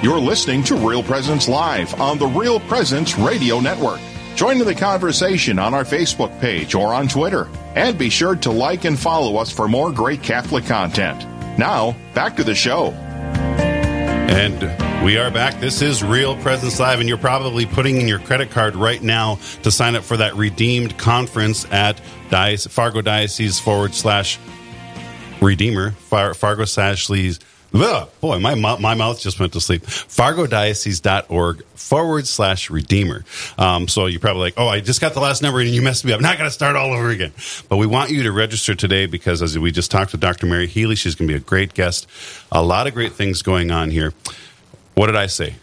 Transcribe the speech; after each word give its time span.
You're 0.00 0.20
listening 0.20 0.62
to 0.64 0.76
Real 0.76 1.02
Presence 1.02 1.48
Live 1.48 2.00
on 2.00 2.18
the 2.18 2.26
Real 2.28 2.60
Presence 2.60 3.18
Radio 3.18 3.58
Network. 3.58 3.98
Join 4.36 4.60
in 4.60 4.64
the 4.64 4.72
conversation 4.72 5.58
on 5.58 5.74
our 5.74 5.82
Facebook 5.82 6.40
page 6.40 6.76
or 6.76 6.94
on 6.94 7.08
Twitter. 7.08 7.48
And 7.74 7.98
be 7.98 8.08
sure 8.08 8.36
to 8.36 8.52
like 8.52 8.84
and 8.84 8.96
follow 8.96 9.38
us 9.38 9.50
for 9.50 9.66
more 9.66 9.90
great 9.90 10.22
Catholic 10.22 10.64
content. 10.66 11.26
Now, 11.58 11.96
back 12.14 12.36
to 12.36 12.44
the 12.44 12.54
show. 12.54 12.92
And 14.30 15.04
we 15.04 15.18
are 15.18 15.32
back. 15.32 15.58
This 15.58 15.82
is 15.82 16.04
Real 16.04 16.36
Presence 16.42 16.78
Live, 16.78 17.00
and 17.00 17.08
you're 17.08 17.18
probably 17.18 17.66
putting 17.66 18.00
in 18.00 18.06
your 18.06 18.20
credit 18.20 18.52
card 18.52 18.76
right 18.76 19.02
now 19.02 19.40
to 19.64 19.72
sign 19.72 19.96
up 19.96 20.04
for 20.04 20.16
that 20.16 20.36
redeemed 20.36 20.96
conference 20.96 21.66
at 21.72 21.98
Fargo 22.70 23.02
Diocese 23.02 23.58
forward 23.58 23.96
slash 23.96 24.38
Redeemer, 25.40 25.90
Fargo 25.90 26.66
slash 26.66 27.08
Ugh, 27.74 28.08
boy, 28.20 28.38
my, 28.38 28.54
my 28.54 28.94
mouth 28.94 29.20
just 29.20 29.38
went 29.38 29.52
to 29.52 29.60
sleep. 29.60 29.82
FargoDiocese.org 29.82 31.64
forward 31.74 32.26
slash 32.26 32.70
Redeemer. 32.70 33.24
Um, 33.58 33.88
so 33.88 34.06
you're 34.06 34.20
probably 34.20 34.42
like, 34.42 34.54
oh, 34.56 34.68
I 34.68 34.80
just 34.80 35.00
got 35.00 35.14
the 35.14 35.20
last 35.20 35.42
number 35.42 35.60
and 35.60 35.68
you 35.68 35.82
messed 35.82 36.04
me 36.04 36.12
up. 36.12 36.20
Not 36.20 36.38
going 36.38 36.48
to 36.48 36.54
start 36.54 36.76
all 36.76 36.92
over 36.92 37.10
again. 37.10 37.32
But 37.68 37.76
we 37.76 37.86
want 37.86 38.10
you 38.10 38.22
to 38.22 38.32
register 38.32 38.74
today 38.74 39.06
because 39.06 39.42
as 39.42 39.58
we 39.58 39.70
just 39.70 39.90
talked 39.90 40.12
to 40.12 40.16
Dr. 40.16 40.46
Mary 40.46 40.66
Healy, 40.66 40.96
she's 40.96 41.14
going 41.14 41.28
to 41.28 41.34
be 41.34 41.36
a 41.36 41.40
great 41.40 41.74
guest. 41.74 42.06
A 42.50 42.62
lot 42.62 42.86
of 42.86 42.94
great 42.94 43.12
things 43.12 43.42
going 43.42 43.70
on 43.70 43.90
here. 43.90 44.14
What 44.94 45.06
did 45.06 45.16
I 45.16 45.26
say? 45.26 45.56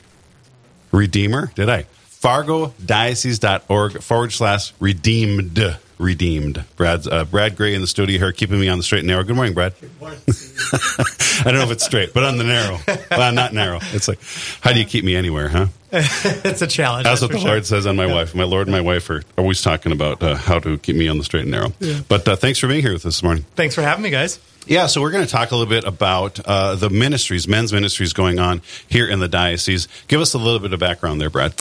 Redeemer? 0.92 1.52
Did 1.56 1.70
I? 1.70 1.86
FargoDiocese.org 2.10 4.02
forward 4.02 4.32
slash 4.32 4.74
redeemed 4.80 5.54
redeemed. 5.98 6.64
Brad's 6.76 7.08
uh, 7.08 7.26
Brad 7.26 7.56
Gray 7.56 7.74
in 7.74 7.82
the 7.82 7.88
studio 7.88 8.18
here, 8.18 8.32
keeping 8.32 8.60
me 8.60 8.68
on 8.70 8.78
the 8.78 8.84
straight 8.84 9.00
and 9.00 9.08
narrow. 9.08 9.24
Good 9.24 9.36
morning, 9.36 9.54
Brad. 9.54 9.74
Good 9.80 10.00
morning. 10.00 10.20
I 10.28 11.44
don't 11.46 11.56
know 11.56 11.64
if 11.64 11.72
it's 11.72 11.86
straight, 11.86 12.14
but 12.14 12.24
on 12.24 12.38
the 12.38 12.44
narrow. 12.44 12.80
Well, 13.12 13.32
not 13.32 13.54
narrow. 13.54 13.80
It's 13.94 14.08
like, 14.08 14.20
how 14.62 14.74
do 14.74 14.80
you 14.80 14.86
keep 14.86 15.04
me 15.04 15.16
anywhere, 15.16 15.50
huh? 15.50 15.68
it's 15.92 16.62
a 16.62 16.68
challenge. 16.68 17.06
That's, 17.06 17.22
that's 17.22 17.22
what 17.22 17.32
the 17.32 17.40
sure. 17.40 17.50
Lord 17.50 17.66
says 17.66 17.86
on 17.86 17.96
my 17.96 18.06
yeah. 18.06 18.14
wife. 18.14 18.36
My 18.36 18.44
Lord 18.44 18.68
and 18.68 18.76
my 18.76 18.82
wife 18.82 19.10
are 19.10 19.24
always 19.38 19.62
talking 19.62 19.92
about 19.92 20.22
uh, 20.22 20.36
how 20.36 20.60
to 20.60 20.78
keep 20.78 20.96
me 20.96 21.08
on 21.08 21.18
the 21.18 21.24
straight 21.24 21.44
and 21.44 21.52
narrow. 21.52 21.74
Yeah. 21.80 22.02
But 22.08 22.28
uh, 22.28 22.36
thanks 22.36 22.60
for 22.60 22.68
being 22.68 22.82
here 22.82 22.94
with 22.94 23.06
us 23.06 23.16
this 23.16 23.24
morning. 23.24 23.46
Thanks 23.56 23.76
for 23.76 23.82
having 23.82 24.04
me, 24.04 24.10
guys. 24.10 24.40
Yeah, 24.68 24.88
so 24.88 25.00
we're 25.00 25.12
going 25.12 25.26
to 25.26 25.32
talk 25.32 25.52
a 25.52 25.56
little 25.56 25.70
bit 25.70 25.84
about 25.84 26.40
uh, 26.40 26.76
the 26.76 26.90
ministries, 26.90 27.48
men's 27.48 27.72
ministries 27.72 28.14
going 28.14 28.40
on 28.40 28.62
here 28.88 29.08
in 29.08 29.20
the 29.20 29.28
diocese. 29.28 29.88
Give 30.08 30.20
us 30.20 30.34
a 30.34 30.40
little 30.40 30.60
bit 30.60 30.74
of 30.74 30.80
background 30.80 31.22
there, 31.22 31.30
Brad. 31.30 31.54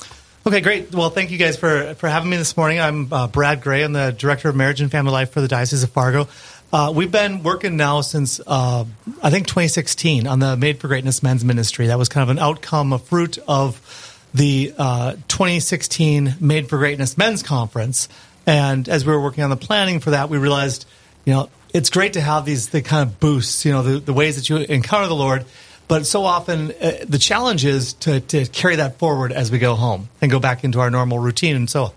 Okay, 0.47 0.61
great. 0.61 0.95
Well, 0.95 1.09
thank 1.09 1.31
you 1.31 1.39
guys 1.39 1.57
for, 1.57 1.95
for 1.95 2.07
having 2.07 2.29
me 2.29 2.37
this 2.37 2.55
morning. 2.55 2.79
I'm 2.79 3.11
uh, 3.11 3.29
Brad 3.29 3.63
Gray. 3.63 3.83
I'm 3.83 3.95
the 3.95 4.11
Director 4.11 4.51
of 4.51 4.55
Marriage 4.55 4.83
and 4.83 4.91
Family 4.91 5.11
Life 5.11 5.31
for 5.31 5.41
the 5.41 5.49
Diocese 5.49 5.83
of 5.85 5.89
Fargo. 5.89 6.29
Uh, 6.71 6.93
we've 6.95 7.11
been 7.11 7.43
working 7.43 7.79
now 7.79 8.03
since, 8.03 8.43
uh, 8.47 8.85
I 9.23 9.31
think, 9.31 9.47
2016 9.47 10.27
on 10.27 10.41
the 10.41 10.55
Made 10.59 10.81
for 10.81 10.89
Greatness 10.89 11.23
Men's 11.23 11.47
Ministry. 11.47 11.87
That 11.87 11.97
was 11.97 12.11
kind 12.11 12.29
of 12.29 12.37
an 12.37 12.43
outcome, 12.43 12.93
a 12.93 12.99
fruit 12.99 13.39
of 13.49 14.29
the 14.35 14.75
uh, 14.77 15.13
2016 15.29 16.35
Made 16.41 16.69
for 16.69 16.77
Greatness 16.77 17.17
Men's 17.17 17.43
Conference. 17.43 18.11
And 18.45 18.87
as 18.87 19.07
we 19.07 19.15
were 19.15 19.23
working 19.23 19.45
on 19.45 19.51
the 19.51 19.57
planning 19.57 20.01
for 20.01 20.11
that, 20.11 20.29
we 20.29 20.37
realized, 20.37 20.85
you 21.25 21.33
know, 21.33 21.49
it's 21.73 21.89
great 21.89 22.13
to 22.13 22.21
have 22.21 22.45
these 22.45 22.69
the 22.69 22.83
kind 22.83 23.09
of 23.09 23.19
boosts, 23.19 23.65
you 23.65 23.73
know, 23.73 23.83
the, 23.83 23.99
the 23.99 24.13
ways 24.13 24.37
that 24.37 24.51
you 24.51 24.59
encounter 24.59 25.07
the 25.07 25.15
Lord 25.15 25.47
but 25.87 26.07
so 26.07 26.25
often, 26.25 26.73
uh, 26.73 27.05
the 27.07 27.19
challenge 27.19 27.65
is 27.65 27.93
to, 27.95 28.21
to 28.21 28.47
carry 28.47 28.77
that 28.77 28.99
forward 28.99 29.33
as 29.33 29.51
we 29.51 29.59
go 29.59 29.75
home 29.75 30.09
and 30.21 30.31
go 30.31 30.41
back 30.41 30.65
into 30.65 30.81
our 30.81 30.91
normal 30.91 31.19
routine 31.19 31.57
and 31.57 31.69
so, 31.69 31.93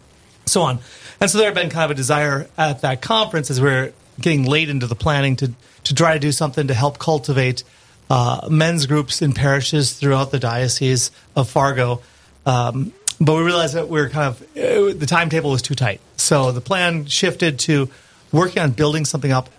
so 0.46 0.62
on. 0.62 0.80
And 1.20 1.30
so 1.30 1.38
there 1.38 1.48
had 1.48 1.56
been 1.56 1.70
kind 1.70 1.86
of 1.86 1.92
a 1.92 1.96
desire 1.96 2.48
at 2.58 2.82
that 2.82 3.02
conference 3.02 3.50
as 3.50 3.62
we 3.62 3.70
are 3.70 3.94
getting 4.20 4.44
late 4.44 4.70
into 4.70 4.88
the 4.88 4.96
planning 4.96 5.36
to, 5.38 5.52
to 5.86 5.96
try 5.96 6.14
to 6.14 6.20
do 6.20 6.32
something 6.32 6.68
to 6.68 6.74
help 6.74 7.00
cultivate 7.00 7.64
uh, 8.10 8.48
men's 8.50 8.86
groups 8.86 9.22
in 9.22 9.34
parishes 9.34 9.94
throughout 9.94 10.32
the 10.32 10.40
diocese 10.40 11.12
of 11.36 11.50
Fargo. 11.50 12.02
Um, 12.46 12.94
but 13.20 13.36
we 13.36 13.44
realized 13.44 13.74
that 13.74 13.90
we 13.90 14.00
are 14.00 14.10
kind 14.10 14.28
of, 14.28 14.42
uh, 14.58 14.94
the 14.94 15.06
timetable 15.08 15.52
was 15.52 15.62
too 15.62 15.76
tight. 15.76 16.00
So 16.18 16.52
the 16.52 16.62
plan 16.62 17.06
shifted 17.06 17.60
to 17.60 17.90
working 18.32 18.62
on 18.62 18.72
building 18.72 19.06
something 19.06 19.32
up 19.32 19.50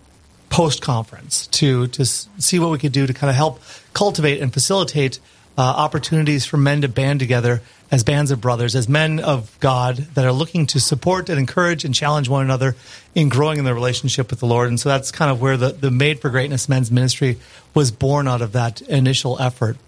post 0.51 0.81
conference 0.81 1.47
to 1.49 1.87
to 1.89 2.05
see 2.05 2.59
what 2.59 2.71
we 2.71 2.79
could 2.79 2.93
do 2.93 3.07
to 3.07 3.13
kind 3.13 3.29
of 3.31 3.37
help 3.37 3.61
cultivate 3.93 4.41
and 4.41 4.53
facilitate 4.53 5.21
uh, 5.59 5.61
opportunities 5.61 6.47
for 6.47 6.57
men 6.57 6.81
to 6.83 6.89
band 6.89 7.21
together 7.21 7.61
as 7.91 8.05
bands 8.05 8.31
of 8.31 8.41
brothers, 8.41 8.77
as 8.77 8.89
men 8.89 9.19
of 9.19 9.59
God 9.61 9.97
that 9.97 10.25
are 10.25 10.33
looking 10.33 10.67
to 10.67 10.81
support 10.81 11.29
and 11.29 11.39
encourage 11.39 11.85
and 11.85 11.95
challenge 11.95 12.29
one 12.29 12.45
another 12.45 12.77
in 13.15 13.29
growing 13.29 13.59
in 13.59 13.65
their 13.65 13.75
relationship 13.75 14.31
with 14.31 14.41
the 14.41 14.47
Lord. 14.47 14.69
And 14.69 14.79
so 14.79 14.89
that's 14.89 15.11
kind 15.11 15.31
of 15.31 15.41
where 15.41 15.57
the, 15.57 15.71
the 15.71 15.91
Made 15.91 16.21
for 16.21 16.29
Greatness 16.29 16.69
men's 16.69 16.91
ministry 16.91 17.39
was 17.75 17.91
born 17.91 18.29
out 18.29 18.43
of 18.43 18.53
that 18.53 18.83
initial 18.83 19.41
effort. 19.41 19.79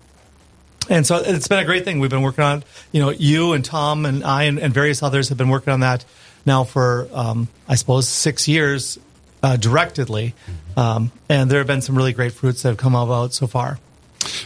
And 0.88 1.06
so 1.06 1.18
it's 1.18 1.46
been 1.46 1.58
a 1.58 1.64
great 1.64 1.84
thing. 1.84 2.00
We've 2.00 2.10
been 2.10 2.22
working 2.22 2.42
on, 2.42 2.64
you 2.90 3.00
know, 3.00 3.10
you 3.10 3.52
and 3.52 3.64
Tom 3.64 4.06
and 4.06 4.24
I 4.24 4.44
and, 4.44 4.58
and 4.58 4.72
various 4.72 5.02
others 5.02 5.28
have 5.28 5.38
been 5.38 5.50
working 5.50 5.72
on 5.72 5.80
that 5.80 6.04
now 6.46 6.64
for, 6.64 7.06
um, 7.12 7.48
I 7.68 7.74
suppose, 7.74 8.08
six 8.08 8.48
years 8.48 8.98
uh, 9.42 9.56
directedly. 9.56 10.34
Um, 10.76 11.12
and 11.28 11.50
there 11.50 11.58
have 11.58 11.66
been 11.66 11.82
some 11.82 11.96
really 11.96 12.12
great 12.12 12.32
fruits 12.32 12.62
that 12.62 12.70
have 12.70 12.78
come 12.78 12.94
about 12.94 13.34
so 13.34 13.46
far. 13.46 13.78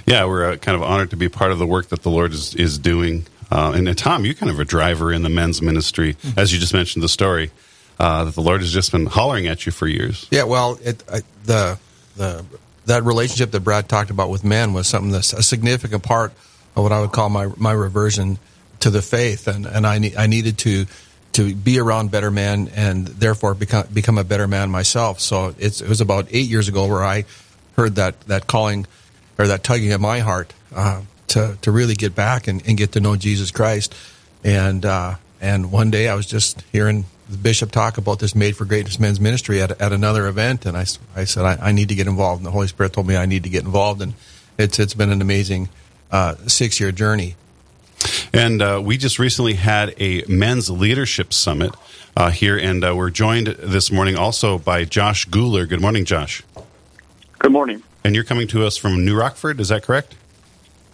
Yeah, 0.06 0.26
we're 0.26 0.52
uh, 0.52 0.56
kind 0.56 0.76
of 0.76 0.82
honored 0.82 1.10
to 1.10 1.16
be 1.16 1.28
part 1.28 1.50
of 1.50 1.58
the 1.58 1.66
work 1.66 1.88
that 1.88 2.02
the 2.02 2.10
Lord 2.10 2.32
is, 2.32 2.54
is 2.54 2.78
doing. 2.78 3.26
Uh, 3.50 3.72
and 3.74 3.88
uh, 3.88 3.94
Tom, 3.94 4.24
you're 4.24 4.34
kind 4.34 4.50
of 4.50 4.60
a 4.60 4.64
driver 4.64 5.12
in 5.12 5.22
the 5.22 5.28
men's 5.28 5.60
ministry, 5.60 6.14
mm-hmm. 6.14 6.38
as 6.38 6.52
you 6.52 6.58
just 6.58 6.74
mentioned 6.74 7.02
the 7.02 7.08
story 7.08 7.50
uh, 7.98 8.24
that 8.24 8.34
the 8.34 8.42
Lord 8.42 8.60
has 8.60 8.72
just 8.72 8.92
been 8.92 9.06
hollering 9.06 9.46
at 9.46 9.66
you 9.66 9.72
for 9.72 9.86
years. 9.86 10.26
Yeah, 10.30 10.44
well, 10.44 10.78
it, 10.82 10.98
the 11.44 11.78
the 12.16 12.44
that 12.86 13.02
relationship 13.04 13.50
that 13.52 13.60
Brad 13.60 13.88
talked 13.88 14.10
about 14.10 14.30
with 14.30 14.44
men 14.44 14.72
was 14.72 14.86
something 14.86 15.10
that's 15.10 15.32
a 15.32 15.42
significant 15.42 16.02
part 16.02 16.32
of 16.76 16.82
what 16.82 16.92
I 16.92 17.00
would 17.00 17.12
call 17.12 17.28
my 17.28 17.50
my 17.56 17.72
reversion 17.72 18.38
to 18.80 18.90
the 18.90 19.02
faith, 19.02 19.46
and 19.46 19.66
and 19.66 19.86
I 19.86 20.12
I 20.18 20.26
needed 20.26 20.58
to 20.58 20.86
to 21.34 21.54
be 21.54 21.78
around 21.78 22.10
better 22.10 22.30
men 22.30 22.70
and 22.74 23.06
therefore 23.06 23.54
become 23.54 23.86
become 23.92 24.18
a 24.18 24.24
better 24.24 24.48
man 24.48 24.70
myself. 24.70 25.20
So 25.20 25.54
it 25.58 25.82
was 25.86 26.00
about 26.00 26.28
eight 26.30 26.48
years 26.48 26.68
ago 26.68 26.86
where 26.86 27.04
I 27.04 27.24
heard 27.76 27.96
that 27.96 28.20
that 28.22 28.46
calling 28.46 28.86
or 29.38 29.48
that 29.48 29.62
tugging 29.64 29.92
at 29.92 30.00
my 30.00 30.20
heart 30.20 30.52
uh, 30.74 31.02
to 31.28 31.58
to 31.62 31.70
really 31.70 31.94
get 31.94 32.14
back 32.14 32.46
and, 32.46 32.66
and, 32.66 32.76
get 32.76 32.92
to 32.92 33.00
know 33.00 33.16
Jesus 33.16 33.50
Christ. 33.50 33.94
And 34.44 34.84
uh, 34.84 35.16
and 35.40 35.72
one 35.72 35.90
day 35.90 36.08
I 36.08 36.14
was 36.14 36.26
just 36.26 36.62
hearing 36.72 37.04
the 37.28 37.36
bishop 37.36 37.72
talk 37.72 37.98
about 37.98 38.20
this 38.20 38.34
Made 38.34 38.56
for 38.56 38.64
Greatness 38.64 39.00
Men's 39.00 39.18
Ministry 39.18 39.60
at, 39.60 39.80
at 39.80 39.92
another 39.92 40.28
event, 40.28 40.66
and 40.66 40.76
I, 40.76 40.84
I 41.16 41.24
said 41.24 41.44
I, 41.44 41.68
I 41.68 41.72
need 41.72 41.88
to 41.88 41.94
get 41.94 42.06
involved. 42.06 42.40
And 42.40 42.46
the 42.46 42.50
Holy 42.50 42.68
Spirit 42.68 42.92
told 42.92 43.06
me 43.06 43.16
I 43.16 43.26
need 43.26 43.42
to 43.42 43.48
get 43.48 43.64
involved, 43.64 44.02
and 44.02 44.14
it's 44.56 44.78
it's 44.78 44.94
been 44.94 45.10
an 45.10 45.20
amazing 45.20 45.68
uh, 46.12 46.36
six 46.46 46.78
year 46.78 46.92
journey. 46.92 47.34
And 48.32 48.60
uh, 48.60 48.82
we 48.84 48.96
just 48.96 49.20
recently 49.20 49.54
had 49.54 49.94
a 50.00 50.24
men's 50.26 50.68
leadership 50.68 51.32
summit 51.32 51.72
uh, 52.16 52.30
here, 52.30 52.56
and 52.58 52.84
uh, 52.84 52.94
we're 52.96 53.10
joined 53.10 53.46
this 53.46 53.92
morning 53.92 54.16
also 54.16 54.58
by 54.58 54.84
Josh 54.84 55.28
Guler. 55.28 55.68
Good 55.68 55.80
morning, 55.80 56.04
Josh. 56.04 56.42
Good 57.38 57.52
morning. 57.52 57.82
And 58.02 58.14
you're 58.14 58.24
coming 58.24 58.48
to 58.48 58.66
us 58.66 58.76
from 58.76 59.04
New 59.04 59.16
Rockford, 59.16 59.60
is 59.60 59.68
that 59.68 59.84
correct? 59.84 60.16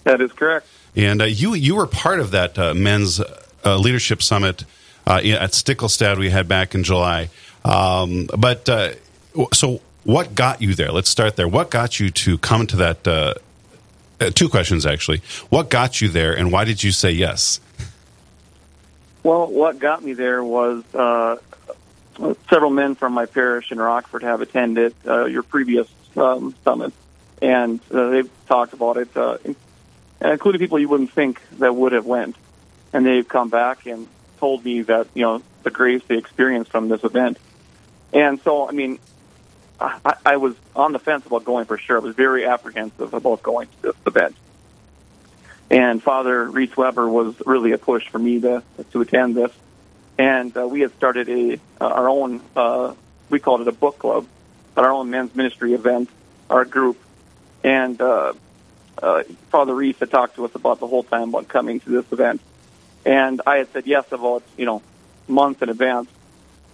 That 0.04 0.20
is 0.20 0.32
correct. 0.32 0.66
And 0.94 1.22
uh, 1.22 1.24
you 1.24 1.54
you 1.54 1.76
were 1.76 1.86
part 1.86 2.20
of 2.20 2.30
that 2.32 2.58
uh, 2.58 2.74
men's 2.74 3.20
uh, 3.64 3.76
leadership 3.78 4.22
summit 4.22 4.64
at 5.06 5.52
Stiklestad 5.52 6.18
we 6.18 6.30
had 6.30 6.46
back 6.46 6.74
in 6.74 6.84
July. 6.84 7.30
Um, 7.64 8.28
but 8.36 8.68
so, 9.52 9.80
what 10.04 10.34
got 10.34 10.60
you 10.60 10.74
there? 10.74 10.92
Let's 10.92 11.10
start 11.10 11.36
there. 11.36 11.48
What 11.48 11.70
got 11.70 12.00
you 12.00 12.10
to 12.10 12.38
come 12.38 12.66
to 12.66 12.76
that 12.76 13.40
uh, 14.20 14.30
two 14.30 14.48
questions, 14.48 14.86
actually. 14.86 15.22
What 15.48 15.70
got 15.70 16.00
you 16.00 16.08
there, 16.08 16.34
and 16.34 16.52
why 16.52 16.64
did 16.64 16.82
you 16.82 16.92
say 16.92 17.10
yes? 17.10 17.60
Well, 19.22 19.46
what 19.46 19.78
got 19.78 20.02
me 20.02 20.12
there 20.14 20.42
was 20.42 20.82
uh, 20.94 21.36
several 22.48 22.70
men 22.70 22.94
from 22.94 23.12
my 23.12 23.26
parish 23.26 23.70
in 23.72 23.78
Rockford 23.78 24.22
have 24.22 24.40
attended 24.40 24.94
uh, 25.06 25.24
your 25.26 25.42
previous 25.42 25.88
um, 26.16 26.54
summit, 26.64 26.92
and 27.42 27.80
uh, 27.90 28.10
they've 28.10 28.30
talked 28.46 28.72
about 28.72 28.96
it, 28.96 29.14
uh, 29.16 29.38
including 30.20 30.58
people 30.58 30.78
you 30.78 30.88
wouldn't 30.88 31.12
think 31.12 31.40
that 31.58 31.74
would 31.74 31.92
have 31.92 32.06
went, 32.06 32.36
and 32.92 33.04
they've 33.04 33.28
come 33.28 33.50
back 33.50 33.86
and 33.86 34.06
told 34.38 34.64
me 34.64 34.82
that 34.82 35.06
you 35.14 35.22
know 35.22 35.42
the 35.62 35.70
grace 35.70 36.02
they 36.08 36.16
experienced 36.16 36.70
from 36.70 36.88
this 36.88 37.04
event, 37.04 37.38
and 38.12 38.40
so 38.42 38.68
I 38.68 38.72
mean 38.72 38.98
I, 39.80 40.14
I 40.26 40.36
was 40.36 40.54
on 40.76 40.92
the 40.92 40.98
fence 40.98 41.26
about 41.26 41.44
going 41.44 41.64
for 41.64 41.78
sure. 41.78 41.96
I 41.96 42.00
was 42.00 42.14
very 42.14 42.44
apprehensive 42.44 43.14
about 43.14 43.42
going 43.42 43.68
to 43.68 43.82
this 43.82 43.96
event. 44.06 44.36
And 45.70 46.02
Father 46.02 46.44
Reese 46.50 46.76
Weber 46.76 47.08
was 47.08 47.40
really 47.46 47.72
a 47.72 47.78
push 47.78 48.06
for 48.08 48.18
me 48.18 48.40
to 48.40 48.62
to 48.90 49.00
attend 49.00 49.36
this. 49.36 49.52
And 50.18 50.54
uh, 50.56 50.66
we 50.66 50.80
had 50.80 50.94
started 50.96 51.28
a 51.28 51.54
uh, 51.80 51.86
our 51.86 52.08
own 52.08 52.42
uh, 52.54 52.94
we 53.30 53.38
called 53.38 53.62
it 53.62 53.68
a 53.68 53.72
book 53.72 53.98
club, 53.98 54.26
but 54.74 54.84
our 54.84 54.90
own 54.90 55.10
men's 55.10 55.34
ministry 55.34 55.72
event, 55.72 56.10
our 56.50 56.64
group. 56.64 56.98
And 57.62 58.00
uh, 58.00 58.32
uh, 59.00 59.22
Father 59.50 59.74
Reese 59.74 59.98
had 59.98 60.10
talked 60.10 60.36
to 60.36 60.44
us 60.44 60.54
about 60.54 60.80
the 60.80 60.86
whole 60.86 61.04
time 61.04 61.28
about 61.30 61.48
coming 61.48 61.80
to 61.80 61.90
this 61.90 62.12
event. 62.12 62.40
And 63.06 63.40
I 63.46 63.56
had 63.58 63.72
said 63.72 63.86
yes 63.86 64.10
about 64.12 64.42
you 64.56 64.66
know 64.66 64.82
months 65.28 65.62
in 65.62 65.68
advance. 65.68 66.10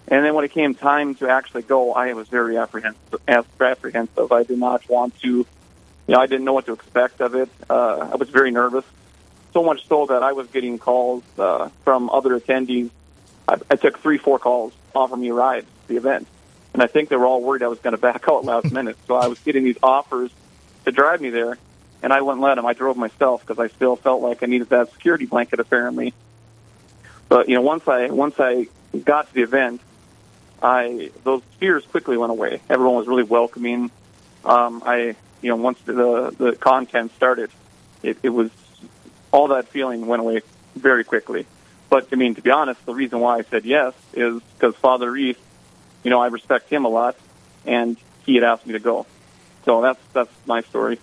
And 0.09 0.25
then 0.25 0.35
when 0.35 0.45
it 0.45 0.53
came 0.53 0.75
time 0.75 1.17
to 1.17 1.29
actually 1.29 1.63
go, 1.63 1.93
I 1.93 2.13
was 2.13 2.29
very 2.29 2.57
apprehensive. 2.57 3.21
Apprehensive. 3.27 4.31
I 4.33 4.45
did 4.45 4.59
not 4.59 4.89
want 4.89 5.19
to. 5.23 5.29
You 5.29 5.47
know, 6.09 6.21
I 6.21 6.27
didn't 6.27 6.45
know 6.45 6.53
what 6.53 6.67
to 6.67 6.73
expect 6.73 7.21
of 7.21 7.35
it. 7.35 7.49
Uh, 7.69 8.11
I 8.13 8.15
was 8.15 8.29
very 8.29 8.53
nervous, 8.53 8.85
so 9.53 9.65
much 9.65 9.87
so 9.89 10.07
that 10.07 10.23
I 10.23 10.33
was 10.33 10.47
getting 10.49 10.79
calls 10.79 11.25
uh, 11.39 11.71
from 11.83 12.09
other 12.11 12.39
attendees. 12.39 12.91
I, 13.49 13.57
I 13.69 13.77
took 13.77 13.99
three, 13.99 14.19
four 14.19 14.39
calls 14.39 14.73
offering 14.95 15.23
me 15.23 15.31
a 15.31 15.35
ride 15.35 15.63
to 15.63 15.89
the 15.89 15.97
event, 15.97 16.29
and 16.73 16.83
I 16.83 16.87
think 16.87 17.09
they 17.09 17.17
were 17.17 17.27
all 17.27 17.43
worried 17.43 17.65
I 17.65 17.69
was 17.69 17.81
going 17.81 17.93
to 17.93 18.01
back 18.01 18.27
out 18.29 18.45
last 18.45 18.71
minute. 18.71 18.97
So 19.09 19.17
I 19.17 19.27
was 19.27 19.41
getting 19.41 19.65
these 19.65 19.79
offers 19.83 20.31
to 20.85 20.93
drive 20.93 21.21
me 21.21 21.31
there, 21.31 21.59
and 22.03 22.13
I 22.13 22.21
wouldn't 22.21 22.43
let 22.43 22.55
them. 22.55 22.67
I 22.67 22.73
drove 22.73 22.97
myself 22.97 23.41
because 23.45 23.59
I 23.59 23.67
still 23.75 23.97
felt 23.97 24.23
like 24.23 24.45
I 24.45 24.47
needed 24.47 24.69
that 24.69 24.93
security 24.93 25.27
blanket, 25.27 25.59
apparently. 25.59 26.15
But 27.29 27.49
you 27.49 27.57
know, 27.57 27.63
once 27.63 27.89
I 27.89 28.07
once 28.11 28.37
I 28.39 28.69
got 29.05 29.27
to 29.27 29.35
the 29.35 29.43
event, 29.43 29.81
I 30.63 31.11
those 31.25 31.43
fears 31.59 31.85
quickly 31.87 32.17
went 32.17 32.33
away. 32.33 32.61
Everyone 32.69 32.97
was 32.97 33.07
really 33.07 33.23
welcoming. 33.23 33.91
Um, 34.45 34.83
I 34.85 35.17
you 35.43 35.51
know 35.51 35.57
once 35.57 35.79
the 35.85 36.35
the 36.37 36.57
content 36.57 37.15
started, 37.17 37.51
it, 38.03 38.19
it 38.23 38.31
was 38.31 38.51
all 39.33 39.49
that 39.49 39.69
feeling 39.69 40.07
went 40.07 40.21
away 40.21 40.43
very 40.75 41.05
quickly. 41.05 41.47
But 41.89 42.09
I 42.13 42.17
mean, 42.17 42.35
to 42.35 42.43
be 42.43 42.51
honest, 42.51 42.85
the 42.87 42.95
reason 42.95 43.21
why 43.21 43.39
I 43.39 43.43
said 43.43 43.65
yes 43.65 43.95
is 44.13 44.41
because 44.59 44.75
Father 44.77 45.11
Reese, 45.11 45.37
you 46.03 46.11
know, 46.11 46.21
I 46.21 46.29
respect 46.29 46.71
him 46.71 46.85
a 46.85 46.89
lot, 46.89 47.17
and 47.65 47.97
he 48.25 48.35
had 48.35 48.45
asked 48.45 48.67
me 48.67 48.73
to 48.73 48.81
go. 48.81 49.07
So 49.65 49.83
that's 49.83 50.01
that's 50.13 50.33
my 50.47 50.63
story. 50.63 50.99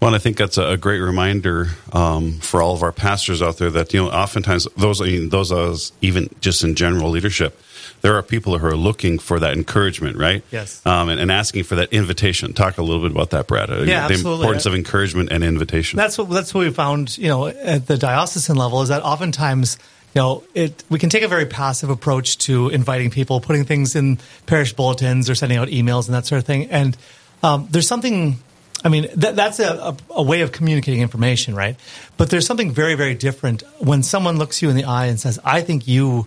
Well, 0.00 0.08
and 0.08 0.16
I 0.16 0.18
think 0.18 0.38
that's 0.38 0.56
a 0.56 0.78
great 0.78 1.00
reminder 1.00 1.68
um, 1.92 2.38
for 2.40 2.62
all 2.62 2.74
of 2.74 2.82
our 2.82 2.92
pastors 2.92 3.42
out 3.42 3.58
there 3.58 3.70
that 3.70 3.92
you 3.92 4.02
know, 4.02 4.10
oftentimes 4.10 4.66
those, 4.76 5.02
I 5.02 5.06
mean, 5.06 5.28
those 5.28 5.50
of 5.50 5.58
us, 5.58 5.92
even 6.00 6.30
just 6.40 6.64
in 6.64 6.74
general 6.74 7.10
leadership, 7.10 7.60
there 8.00 8.16
are 8.16 8.22
people 8.22 8.56
who 8.56 8.66
are 8.66 8.76
looking 8.76 9.18
for 9.18 9.38
that 9.38 9.52
encouragement, 9.52 10.16
right? 10.16 10.42
Yes. 10.50 10.84
Um, 10.86 11.10
and, 11.10 11.20
and, 11.20 11.30
asking 11.30 11.64
for 11.64 11.74
that 11.74 11.92
invitation. 11.92 12.54
Talk 12.54 12.78
a 12.78 12.82
little 12.82 13.02
bit 13.02 13.10
about 13.10 13.30
that, 13.30 13.46
Brad. 13.46 13.70
Uh, 13.70 13.82
yeah, 13.82 14.08
the 14.08 14.14
absolutely. 14.14 14.40
importance 14.40 14.64
of 14.64 14.74
encouragement 14.74 15.30
and 15.30 15.44
invitation. 15.44 15.98
That's 15.98 16.16
what 16.16 16.30
that's 16.30 16.54
what 16.54 16.64
we 16.64 16.70
found. 16.70 17.18
You 17.18 17.28
know, 17.28 17.46
at 17.48 17.86
the 17.86 17.98
diocesan 17.98 18.56
level, 18.56 18.80
is 18.80 18.88
that 18.88 19.02
oftentimes 19.02 19.76
you 20.14 20.20
know, 20.22 20.44
it 20.54 20.82
we 20.88 20.98
can 20.98 21.10
take 21.10 21.22
a 21.22 21.28
very 21.28 21.46
passive 21.46 21.90
approach 21.90 22.38
to 22.38 22.70
inviting 22.70 23.10
people, 23.10 23.40
putting 23.40 23.64
things 23.64 23.94
in 23.94 24.18
parish 24.46 24.72
bulletins 24.72 25.28
or 25.28 25.34
sending 25.34 25.58
out 25.58 25.68
emails 25.68 26.06
and 26.06 26.14
that 26.14 26.26
sort 26.26 26.38
of 26.40 26.46
thing. 26.46 26.70
And 26.70 26.96
um, 27.42 27.68
there's 27.70 27.86
something 27.86 28.38
I 28.82 28.88
mean, 28.88 29.08
that, 29.16 29.36
that's 29.36 29.58
a, 29.60 29.74
a, 29.74 29.96
a, 30.10 30.22
way 30.22 30.40
of 30.40 30.52
communicating 30.52 31.02
information, 31.02 31.54
right? 31.54 31.76
But 32.16 32.30
there's 32.30 32.46
something 32.46 32.70
very, 32.70 32.94
very 32.94 33.14
different 33.14 33.62
when 33.78 34.02
someone 34.02 34.38
looks 34.38 34.62
you 34.62 34.70
in 34.70 34.76
the 34.76 34.84
eye 34.84 35.06
and 35.06 35.20
says, 35.20 35.38
"I 35.44 35.60
think 35.60 35.86
you 35.86 36.26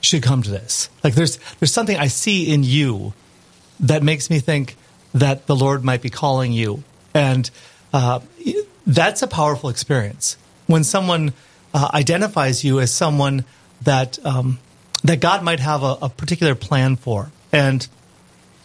should 0.00 0.22
come 0.22 0.42
to 0.42 0.50
this." 0.50 0.88
Like 1.04 1.14
there's 1.14 1.38
there's 1.60 1.72
something 1.72 1.96
I 1.96 2.06
see 2.06 2.52
in 2.52 2.62
you 2.62 3.12
that 3.80 4.02
makes 4.02 4.30
me 4.30 4.38
think 4.38 4.76
that 5.12 5.46
the 5.46 5.54
Lord 5.54 5.84
might 5.84 6.00
be 6.00 6.10
calling 6.10 6.52
you, 6.52 6.82
and 7.12 7.50
uh, 7.92 8.20
that's 8.86 9.20
a 9.22 9.26
powerful 9.26 9.68
experience 9.68 10.38
when 10.66 10.84
someone 10.84 11.34
uh, 11.74 11.90
identifies 11.92 12.64
you 12.64 12.80
as 12.80 12.92
someone 12.92 13.44
that 13.82 14.18
um, 14.24 14.58
that 15.04 15.20
God 15.20 15.42
might 15.42 15.60
have 15.60 15.82
a, 15.82 15.98
a 16.02 16.08
particular 16.08 16.54
plan 16.54 16.96
for, 16.96 17.30
and 17.52 17.86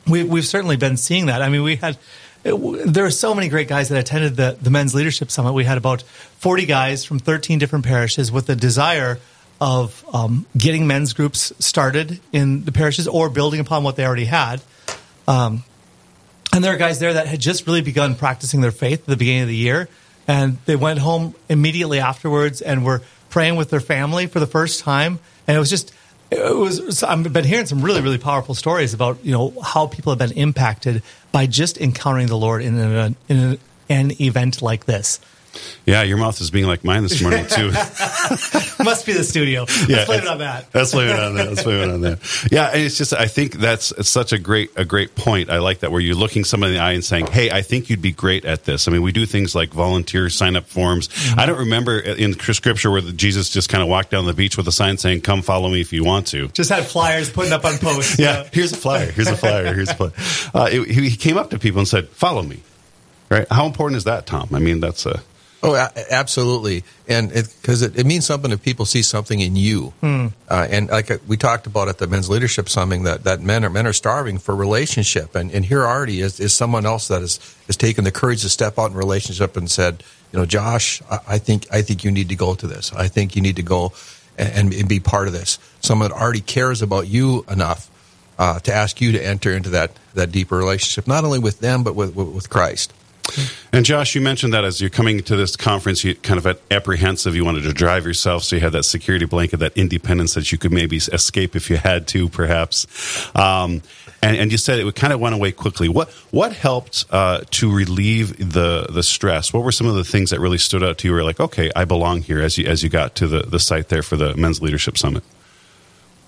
we, 0.07 0.23
we've 0.23 0.45
certainly 0.45 0.77
been 0.77 0.97
seeing 0.97 1.27
that. 1.27 1.41
I 1.41 1.49
mean, 1.49 1.63
we 1.63 1.75
had 1.75 1.97
there 2.43 3.05
are 3.05 3.11
so 3.11 3.35
many 3.35 3.49
great 3.49 3.67
guys 3.67 3.89
that 3.89 3.99
attended 3.99 4.35
the, 4.35 4.57
the 4.61 4.69
men's 4.69 4.95
leadership 4.95 5.29
summit. 5.29 5.53
We 5.53 5.63
had 5.63 5.77
about 5.77 6.01
40 6.01 6.65
guys 6.65 7.05
from 7.05 7.19
13 7.19 7.59
different 7.59 7.85
parishes 7.85 8.31
with 8.31 8.47
the 8.47 8.55
desire 8.55 9.19
of 9.59 10.03
um, 10.11 10.47
getting 10.57 10.87
men's 10.87 11.13
groups 11.13 11.53
started 11.59 12.19
in 12.33 12.65
the 12.65 12.71
parishes 12.71 13.07
or 13.07 13.29
building 13.29 13.59
upon 13.59 13.83
what 13.83 13.95
they 13.95 14.05
already 14.05 14.25
had. 14.25 14.61
Um, 15.27 15.63
and 16.51 16.63
there 16.63 16.73
are 16.73 16.77
guys 16.77 16.99
there 16.99 17.13
that 17.13 17.27
had 17.27 17.39
just 17.39 17.67
really 17.67 17.81
begun 17.81 18.15
practicing 18.15 18.61
their 18.61 18.71
faith 18.71 19.01
at 19.01 19.05
the 19.05 19.17
beginning 19.17 19.43
of 19.43 19.47
the 19.47 19.55
year. 19.55 19.87
And 20.27 20.57
they 20.65 20.75
went 20.75 20.99
home 20.99 21.35
immediately 21.47 21.99
afterwards 21.99 22.61
and 22.61 22.83
were 22.83 23.03
praying 23.29 23.55
with 23.55 23.69
their 23.69 23.79
family 23.79 24.25
for 24.25 24.39
the 24.39 24.47
first 24.47 24.81
time. 24.81 25.19
And 25.47 25.55
it 25.55 25.59
was 25.59 25.69
just, 25.69 25.93
it 26.31 26.55
was 26.55 27.03
I've 27.03 27.31
been 27.31 27.43
hearing 27.43 27.65
some 27.65 27.81
really 27.81 28.01
really 28.01 28.17
powerful 28.17 28.55
stories 28.55 28.93
about 28.93 29.23
you 29.23 29.33
know 29.33 29.53
how 29.61 29.87
people 29.87 30.13
have 30.13 30.19
been 30.19 30.37
impacted 30.37 31.03
by 31.31 31.45
just 31.45 31.77
encountering 31.79 32.27
the 32.27 32.37
Lord 32.37 32.61
in 32.61 32.77
an, 32.77 33.15
in 33.27 33.59
an 33.89 34.21
event 34.21 34.61
like 34.61 34.85
this. 34.85 35.19
Yeah, 35.85 36.03
your 36.03 36.17
mouth 36.17 36.39
is 36.41 36.51
being 36.51 36.67
like 36.67 36.83
mine 36.83 37.03
this 37.03 37.21
morning 37.21 37.45
too. 37.47 37.71
Must 38.83 39.05
be 39.05 39.13
the 39.13 39.23
studio. 39.23 39.61
Let's 39.61 39.89
yeah, 39.89 40.05
blame 40.05 40.21
it 40.21 40.27
on 40.27 40.37
that. 40.37 40.67
Let's 40.73 40.91
blame 40.91 41.09
it 41.09 41.19
on 41.19 41.35
that. 41.35 41.47
Let's 41.49 41.63
blame 41.63 41.89
it 41.89 41.93
on 41.93 42.01
that. 42.01 42.47
Yeah, 42.51 42.67
and 42.67 42.81
it's 42.81 42.97
just 42.97 43.13
I 43.13 43.27
think 43.27 43.53
that's 43.53 43.91
it's 43.91 44.09
such 44.09 44.31
a 44.31 44.39
great 44.39 44.71
a 44.75 44.85
great 44.85 45.15
point. 45.15 45.49
I 45.49 45.57
like 45.57 45.79
that 45.79 45.91
where 45.91 45.99
you're 45.99 46.15
looking 46.15 46.43
someone 46.43 46.69
in 46.69 46.75
the 46.75 46.81
eye 46.81 46.91
and 46.91 47.03
saying, 47.03 47.27
"Hey, 47.27 47.49
I 47.49 47.61
think 47.61 47.89
you'd 47.89 48.01
be 48.01 48.11
great 48.11 48.45
at 48.45 48.63
this." 48.65 48.87
I 48.87 48.91
mean, 48.91 49.01
we 49.01 49.11
do 49.11 49.25
things 49.25 49.55
like 49.55 49.69
volunteer 49.69 50.29
sign 50.29 50.55
up 50.55 50.67
forms. 50.67 51.07
Mm-hmm. 51.07 51.39
I 51.39 51.45
don't 51.45 51.59
remember 51.59 51.99
in 51.99 52.39
scripture 52.39 52.91
where 52.91 53.01
Jesus 53.01 53.49
just 53.49 53.69
kind 53.69 53.81
of 53.81 53.89
walked 53.89 54.11
down 54.11 54.25
the 54.25 54.33
beach 54.33 54.57
with 54.57 54.67
a 54.67 54.71
sign 54.71 54.97
saying, 54.97 55.21
"Come 55.21 55.41
follow 55.41 55.69
me 55.69 55.81
if 55.81 55.91
you 55.91 56.03
want 56.03 56.27
to." 56.27 56.47
Just 56.49 56.69
had 56.69 56.85
flyers 56.85 57.29
putting 57.29 57.53
up 57.53 57.65
on 57.65 57.77
posts. 57.77 58.19
yeah, 58.19 58.47
here's 58.53 58.71
a 58.71 58.77
flyer. 58.77 59.11
Here's 59.11 59.27
a 59.27 59.37
flyer. 59.37 59.73
Here's 59.73 59.89
a 59.89 59.95
flyer. 59.95 60.11
Uh, 60.53 60.67
it, 60.71 60.87
he 60.89 61.15
came 61.15 61.37
up 61.37 61.49
to 61.49 61.59
people 61.59 61.79
and 61.79 61.87
said, 61.87 62.07
"Follow 62.09 62.41
me." 62.41 62.61
Right? 63.29 63.47
How 63.49 63.65
important 63.65 63.97
is 63.97 64.03
that, 64.03 64.25
Tom? 64.25 64.49
I 64.53 64.59
mean, 64.59 64.81
that's 64.81 65.05
a 65.05 65.23
Oh, 65.63 65.75
absolutely, 66.09 66.83
and 67.07 67.29
because 67.29 67.83
it, 67.83 67.95
it, 67.95 67.99
it, 67.99 68.05
means 68.07 68.25
something 68.25 68.51
if 68.51 68.63
people 68.63 68.85
see 68.85 69.03
something 69.03 69.39
in 69.39 69.55
you. 69.55 69.93
Hmm. 70.01 70.27
Uh, 70.49 70.67
and 70.69 70.89
like 70.89 71.11
uh, 71.11 71.19
we 71.27 71.37
talked 71.37 71.67
about 71.67 71.87
at 71.87 71.99
the 71.99 72.07
men's 72.07 72.31
leadership 72.31 72.67
summit, 72.67 73.03
that, 73.03 73.25
that 73.25 73.41
men 73.41 73.63
are 73.63 73.69
men 73.69 73.85
are 73.85 73.93
starving 73.93 74.39
for 74.39 74.55
relationship, 74.55 75.35
and, 75.35 75.51
and 75.51 75.63
here 75.63 75.85
already 75.85 76.21
is, 76.21 76.39
is 76.39 76.51
someone 76.51 76.87
else 76.87 77.09
that 77.09 77.21
has 77.21 77.39
has 77.67 77.77
taken 77.77 78.05
the 78.05 78.11
courage 78.11 78.41
to 78.41 78.49
step 78.49 78.79
out 78.79 78.89
in 78.89 78.97
relationship 78.97 79.55
and 79.55 79.69
said, 79.69 80.03
you 80.31 80.39
know, 80.39 80.47
Josh, 80.47 80.99
I, 81.11 81.19
I 81.27 81.37
think 81.37 81.67
I 81.71 81.83
think 81.83 82.03
you 82.03 82.09
need 82.09 82.29
to 82.29 82.35
go 82.35 82.55
to 82.55 82.65
this. 82.65 82.91
I 82.93 83.07
think 83.07 83.35
you 83.35 83.43
need 83.43 83.57
to 83.57 83.63
go 83.63 83.93
and, 84.39 84.73
and 84.73 84.89
be 84.89 84.99
part 84.99 85.27
of 85.27 85.33
this. 85.33 85.59
Someone 85.81 86.09
that 86.09 86.17
already 86.17 86.41
cares 86.41 86.81
about 86.81 87.07
you 87.07 87.45
enough 87.51 87.87
uh, 88.39 88.59
to 88.61 88.73
ask 88.73 88.99
you 88.99 89.11
to 89.11 89.23
enter 89.23 89.51
into 89.51 89.69
that 89.69 89.91
that 90.15 90.31
deeper 90.31 90.57
relationship, 90.57 91.07
not 91.07 91.23
only 91.23 91.37
with 91.37 91.59
them 91.59 91.83
but 91.83 91.93
with 91.93 92.15
with, 92.15 92.29
with 92.29 92.49
Christ. 92.49 92.93
And 93.73 93.85
Josh, 93.85 94.15
you 94.15 94.21
mentioned 94.21 94.53
that 94.53 94.65
as 94.65 94.81
you're 94.81 94.89
coming 94.89 95.21
to 95.23 95.35
this 95.35 95.55
conference, 95.55 96.03
you 96.03 96.15
kind 96.15 96.43
of 96.43 96.59
apprehensive. 96.69 97.35
You 97.35 97.45
wanted 97.45 97.63
to 97.63 97.73
drive 97.73 98.05
yourself, 98.05 98.43
so 98.43 98.57
you 98.57 98.61
had 98.61 98.73
that 98.73 98.83
security 98.83 99.25
blanket, 99.25 99.57
that 99.57 99.77
independence 99.77 100.33
that 100.33 100.51
you 100.51 100.57
could 100.57 100.73
maybe 100.73 100.97
escape 100.97 101.55
if 101.55 101.69
you 101.69 101.77
had 101.77 102.07
to, 102.09 102.27
perhaps. 102.27 102.85
Um, 103.35 103.81
and, 104.21 104.35
and, 104.35 104.51
you 104.51 104.57
said 104.57 104.79
it 104.79 104.95
kind 104.95 105.13
of 105.13 105.19
went 105.19 105.35
away 105.35 105.51
quickly. 105.51 105.87
What 105.87 106.11
what 106.31 106.53
helped 106.53 107.05
uh, 107.11 107.41
to 107.51 107.73
relieve 107.73 108.37
the 108.37 108.87
the 108.89 109.03
stress? 109.03 109.53
What 109.53 109.63
were 109.63 109.71
some 109.71 109.87
of 109.87 109.95
the 109.95 110.03
things 110.03 110.29
that 110.31 110.39
really 110.39 110.59
stood 110.59 110.83
out 110.83 110.97
to 110.99 111.07
you? 111.07 111.13
Were 111.13 111.23
like, 111.23 111.39
okay, 111.39 111.71
I 111.75 111.85
belong 111.85 112.21
here. 112.21 112.41
As 112.41 112.57
you 112.57 112.67
as 112.67 112.83
you 112.83 112.89
got 112.89 113.15
to 113.15 113.27
the 113.27 113.43
the 113.43 113.59
site 113.59 113.89
there 113.89 114.03
for 114.03 114.17
the 114.17 114.35
men's 114.35 114.61
leadership 114.61 114.97
summit. 114.97 115.23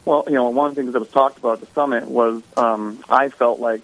Well, 0.06 0.24
you 0.28 0.34
know, 0.34 0.50
one 0.50 0.70
of 0.70 0.76
the 0.76 0.82
things 0.82 0.94
that 0.94 1.00
was 1.00 1.10
talked 1.10 1.38
about 1.38 1.54
at 1.54 1.60
the 1.62 1.74
summit 1.74 2.08
was 2.08 2.42
um, 2.58 3.04
I 3.10 3.30
felt 3.30 3.60
like 3.60 3.82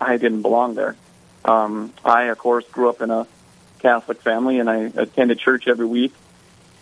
I 0.00 0.16
didn't 0.16 0.42
belong 0.42 0.74
there. 0.74 0.96
Um, 1.44 1.92
I, 2.04 2.24
of 2.24 2.38
course, 2.38 2.64
grew 2.68 2.88
up 2.88 3.00
in 3.00 3.10
a 3.10 3.26
Catholic 3.78 4.20
family, 4.20 4.58
and 4.58 4.68
I 4.68 4.76
attended 4.84 5.38
church 5.38 5.66
every 5.66 5.86
week. 5.86 6.12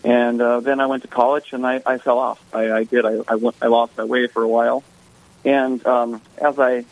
And 0.04 0.40
uh, 0.40 0.60
then 0.60 0.80
I 0.80 0.86
went 0.86 1.02
to 1.02 1.08
college, 1.08 1.52
and 1.52 1.66
I, 1.66 1.82
I 1.84 1.98
fell 1.98 2.18
off. 2.18 2.42
I, 2.54 2.70
I 2.70 2.84
did. 2.84 3.04
I, 3.04 3.18
I, 3.26 3.34
went, 3.36 3.56
I 3.60 3.66
lost 3.66 3.96
my 3.96 4.04
way 4.04 4.26
for 4.26 4.42
a 4.42 4.48
while. 4.48 4.84
And 5.44 5.84
um, 5.86 6.20
as 6.36 6.58
I 6.58 6.84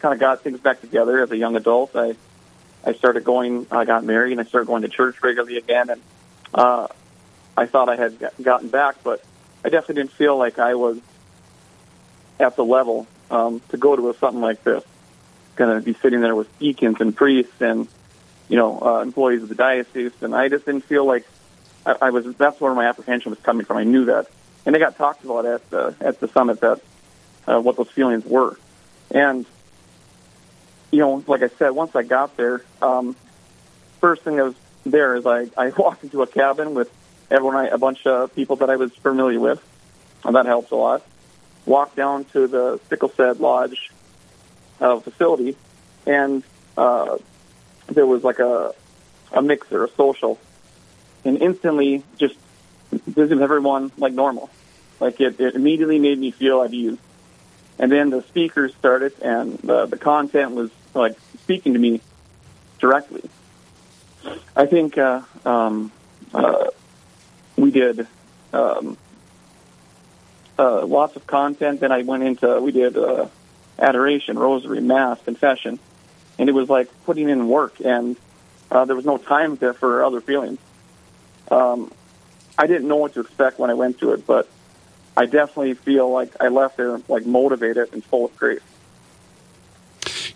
kind 0.00 0.14
of 0.14 0.20
got 0.20 0.42
things 0.42 0.60
back 0.60 0.80
together 0.80 1.22
as 1.22 1.30
a 1.30 1.36
young 1.36 1.56
adult, 1.56 1.94
I 1.94 2.16
I 2.82 2.94
started 2.94 3.24
going. 3.24 3.66
I 3.70 3.84
got 3.84 4.04
married, 4.04 4.32
and 4.32 4.40
I 4.40 4.44
started 4.44 4.66
going 4.66 4.82
to 4.82 4.88
church 4.88 5.22
regularly 5.22 5.58
again. 5.58 5.90
And 5.90 6.02
uh, 6.54 6.88
I 7.56 7.66
thought 7.66 7.90
I 7.90 7.96
had 7.96 8.32
gotten 8.42 8.68
back, 8.68 8.96
but 9.04 9.22
I 9.64 9.68
definitely 9.68 10.02
didn't 10.02 10.12
feel 10.12 10.36
like 10.36 10.58
I 10.58 10.74
was 10.74 10.98
at 12.38 12.56
the 12.56 12.64
level 12.64 13.06
um, 13.30 13.60
to 13.68 13.76
go 13.76 13.94
to 13.94 14.08
a, 14.08 14.14
something 14.14 14.40
like 14.40 14.64
this 14.64 14.82
going 15.56 15.78
to 15.78 15.84
be 15.84 15.94
sitting 15.94 16.20
there 16.20 16.34
with 16.34 16.58
deacons 16.58 17.00
and 17.00 17.14
priests 17.14 17.60
and 17.60 17.88
you 18.48 18.56
know 18.56 18.80
uh, 18.80 19.00
employees 19.02 19.42
of 19.42 19.48
the 19.48 19.54
diocese, 19.54 20.12
and 20.20 20.34
I 20.34 20.48
just 20.48 20.66
didn't 20.66 20.82
feel 20.82 21.04
like 21.04 21.26
I, 21.86 21.96
I 22.02 22.10
was. 22.10 22.34
That's 22.36 22.60
where 22.60 22.74
my 22.74 22.86
apprehension 22.86 23.30
was 23.30 23.38
coming 23.40 23.64
from. 23.64 23.76
I 23.76 23.84
knew 23.84 24.06
that, 24.06 24.26
and 24.66 24.74
it 24.74 24.78
got 24.78 24.96
talked 24.96 25.24
about 25.24 25.46
at 25.46 25.70
the 25.70 25.94
at 26.00 26.20
the 26.20 26.28
summit 26.28 26.60
that 26.60 26.80
uh, 27.46 27.60
what 27.60 27.76
those 27.76 27.90
feelings 27.90 28.24
were, 28.24 28.58
and 29.10 29.46
you 30.90 30.98
know, 30.98 31.24
like 31.26 31.42
I 31.42 31.48
said, 31.48 31.70
once 31.70 31.94
I 31.94 32.02
got 32.02 32.36
there, 32.36 32.62
um, 32.82 33.14
first 34.00 34.22
thing 34.22 34.36
that 34.36 34.44
was 34.44 34.54
there 34.84 35.14
is 35.14 35.26
I 35.26 35.48
I 35.56 35.68
walked 35.76 36.04
into 36.04 36.22
a 36.22 36.26
cabin 36.26 36.74
with 36.74 36.90
everyone, 37.30 37.66
a 37.66 37.78
bunch 37.78 38.06
of 38.06 38.34
people 38.34 38.56
that 38.56 38.70
I 38.70 38.76
was 38.76 38.92
familiar 38.94 39.38
with, 39.38 39.62
and 40.24 40.34
that 40.34 40.46
helps 40.46 40.70
a 40.70 40.76
lot. 40.76 41.06
Walked 41.66 41.94
down 41.94 42.24
to 42.26 42.46
the 42.46 42.80
Stiklestad 42.88 43.38
Lodge 43.38 43.90
uh, 44.80 45.00
facility, 45.00 45.56
and 46.06 46.42
uh, 46.76 47.18
there 47.88 48.06
was 48.06 48.24
like 48.24 48.38
a 48.38 48.74
a 49.32 49.42
mixer, 49.42 49.84
a 49.84 49.90
social, 49.90 50.38
and 51.24 51.40
instantly 51.40 52.02
just 52.18 52.34
visited 52.90 53.42
everyone 53.42 53.92
like 53.96 54.12
normal. 54.12 54.50
Like 54.98 55.20
it, 55.20 55.40
it 55.40 55.54
immediately 55.54 55.98
made 55.98 56.18
me 56.18 56.30
feel 56.30 56.62
at 56.62 56.72
ease. 56.72 56.98
And 57.78 57.90
then 57.90 58.10
the 58.10 58.22
speakers 58.22 58.74
started, 58.74 59.14
and 59.22 59.58
the 59.58 59.86
the 59.86 59.96
content 59.96 60.52
was 60.52 60.70
like 60.94 61.16
speaking 61.42 61.72
to 61.72 61.78
me 61.78 62.00
directly. 62.78 63.28
I 64.54 64.66
think 64.66 64.98
uh, 64.98 65.22
um, 65.46 65.90
uh, 66.34 66.66
we 67.56 67.70
did 67.70 68.06
um, 68.52 68.98
uh, 70.58 70.84
lots 70.84 71.16
of 71.16 71.26
content. 71.26 71.80
Then 71.80 71.92
I 71.92 72.02
went 72.02 72.22
into 72.22 72.60
we 72.60 72.72
did 72.72 72.98
uh, 72.98 73.28
adoration, 73.80 74.38
rosary, 74.38 74.80
mass, 74.80 75.20
confession, 75.22 75.78
and 76.38 76.48
it 76.48 76.52
was 76.52 76.68
like 76.68 76.88
putting 77.04 77.28
in 77.28 77.48
work, 77.48 77.80
and 77.80 78.16
uh, 78.70 78.84
there 78.84 78.96
was 78.96 79.04
no 79.04 79.16
time 79.16 79.56
there 79.56 79.74
for 79.74 80.04
other 80.04 80.20
feelings. 80.20 80.58
Um, 81.50 81.90
I 82.56 82.66
didn't 82.66 82.88
know 82.88 82.96
what 82.96 83.14
to 83.14 83.20
expect 83.20 83.58
when 83.58 83.70
I 83.70 83.74
went 83.74 83.98
to 84.00 84.12
it, 84.12 84.26
but 84.26 84.48
I 85.16 85.26
definitely 85.26 85.74
feel 85.74 86.10
like 86.10 86.30
I 86.40 86.48
left 86.48 86.76
there 86.76 87.00
like 87.08 87.26
motivated 87.26 87.92
and 87.92 88.04
full 88.04 88.26
of 88.26 88.36
grace. 88.36 88.60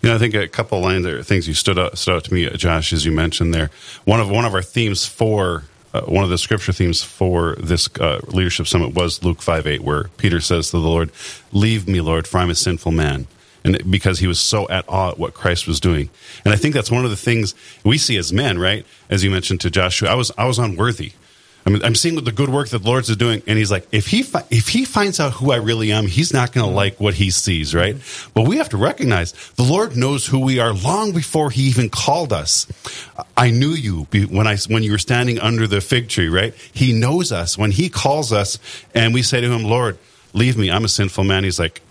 You 0.01 0.09
know, 0.09 0.15
I 0.15 0.19
think 0.19 0.33
a 0.35 0.47
couple 0.47 0.77
of 0.77 0.83
lines 0.83 1.03
there, 1.03 1.21
things 1.23 1.47
you 1.47 1.53
stood 1.53 1.79
out, 1.79 1.97
stood 1.97 2.15
out 2.15 2.23
to 2.25 2.33
me, 2.33 2.49
Josh, 2.49 2.93
as 2.93 3.05
you 3.05 3.11
mentioned 3.11 3.53
there. 3.53 3.71
One 4.03 4.19
of 4.19 4.29
one 4.29 4.45
of 4.45 4.53
our 4.53 4.61
themes 4.61 5.05
for 5.05 5.63
uh, 5.93 6.01
one 6.01 6.23
of 6.23 6.29
the 6.29 6.37
scripture 6.37 6.73
themes 6.73 7.01
for 7.03 7.55
this 7.55 7.87
uh, 7.99 8.19
leadership 8.27 8.67
summit 8.67 8.93
was 8.93 9.23
Luke 9.23 9.41
five 9.41 9.65
eight, 9.65 9.81
where 9.81 10.05
Peter 10.17 10.41
says 10.41 10.71
to 10.71 10.77
the 10.77 10.87
Lord, 10.87 11.11
"Leave 11.51 11.87
me, 11.87 12.01
Lord, 12.01 12.27
for 12.27 12.39
I'm 12.39 12.49
a 12.49 12.55
sinful 12.55 12.91
man." 12.91 13.27
And 13.65 13.91
because 13.91 14.19
he 14.19 14.27
was 14.27 14.39
so 14.39 14.69
at 14.69 14.85
awe 14.87 15.09
at 15.09 15.17
what 15.17 15.33
Christ 15.33 15.67
was 15.67 15.79
doing, 15.79 16.09
and 16.45 16.53
I 16.53 16.57
think 16.57 16.75
that's 16.75 16.91
one 16.91 17.03
of 17.03 17.09
the 17.09 17.17
things 17.17 17.55
we 17.83 17.97
see 17.97 18.15
as 18.15 18.31
men, 18.31 18.59
right? 18.59 18.85
As 19.09 19.23
you 19.23 19.31
mentioned 19.31 19.59
to 19.61 19.71
Joshua, 19.71 20.09
I 20.09 20.15
was 20.15 20.31
I 20.37 20.45
was 20.45 20.59
unworthy. 20.59 21.13
I 21.67 21.71
mean, 21.71 21.83
I'm 21.83 21.95
seeing 21.95 22.23
the 22.23 22.31
good 22.31 22.49
work 22.49 22.69
that 22.69 22.83
the 22.83 22.87
Lord's 22.87 23.09
is 23.09 23.17
doing, 23.17 23.41
and 23.47 23.57
He's 23.57 23.71
like, 23.71 23.87
if 23.91 24.05
he 24.05 24.21
fi- 24.21 24.45
if 24.51 24.67
he 24.67 24.85
finds 24.85 25.19
out 25.19 25.33
who 25.33 25.51
I 25.51 25.55
really 25.55 25.91
am, 25.91 26.05
He's 26.05 26.31
not 26.31 26.53
going 26.53 26.67
to 26.67 26.71
like 26.71 26.99
what 26.99 27.15
he 27.15 27.31
sees, 27.31 27.73
right? 27.73 27.95
But 28.35 28.47
we 28.47 28.57
have 28.57 28.69
to 28.69 28.77
recognize 28.77 29.31
the 29.55 29.63
Lord 29.63 29.97
knows 29.97 30.27
who 30.27 30.41
we 30.41 30.59
are 30.59 30.73
long 30.73 31.11
before 31.11 31.49
He 31.49 31.63
even 31.63 31.89
called 31.89 32.31
us. 32.31 32.67
I 33.35 33.49
knew 33.49 33.71
you 33.71 34.03
when 34.29 34.45
I 34.45 34.57
when 34.67 34.83
you 34.83 34.91
were 34.91 34.99
standing 34.99 35.39
under 35.39 35.65
the 35.65 35.81
fig 35.81 36.07
tree, 36.07 36.29
right? 36.29 36.53
He 36.71 36.93
knows 36.93 37.31
us 37.31 37.57
when 37.57 37.71
He 37.71 37.89
calls 37.89 38.31
us, 38.31 38.59
and 38.93 39.11
we 39.11 39.23
say 39.23 39.41
to 39.41 39.51
Him, 39.51 39.63
Lord, 39.63 39.97
leave 40.33 40.59
me. 40.59 40.69
I'm 40.69 40.85
a 40.85 40.89
sinful 40.89 41.23
man. 41.23 41.43
He's 41.43 41.59
like, 41.59 41.81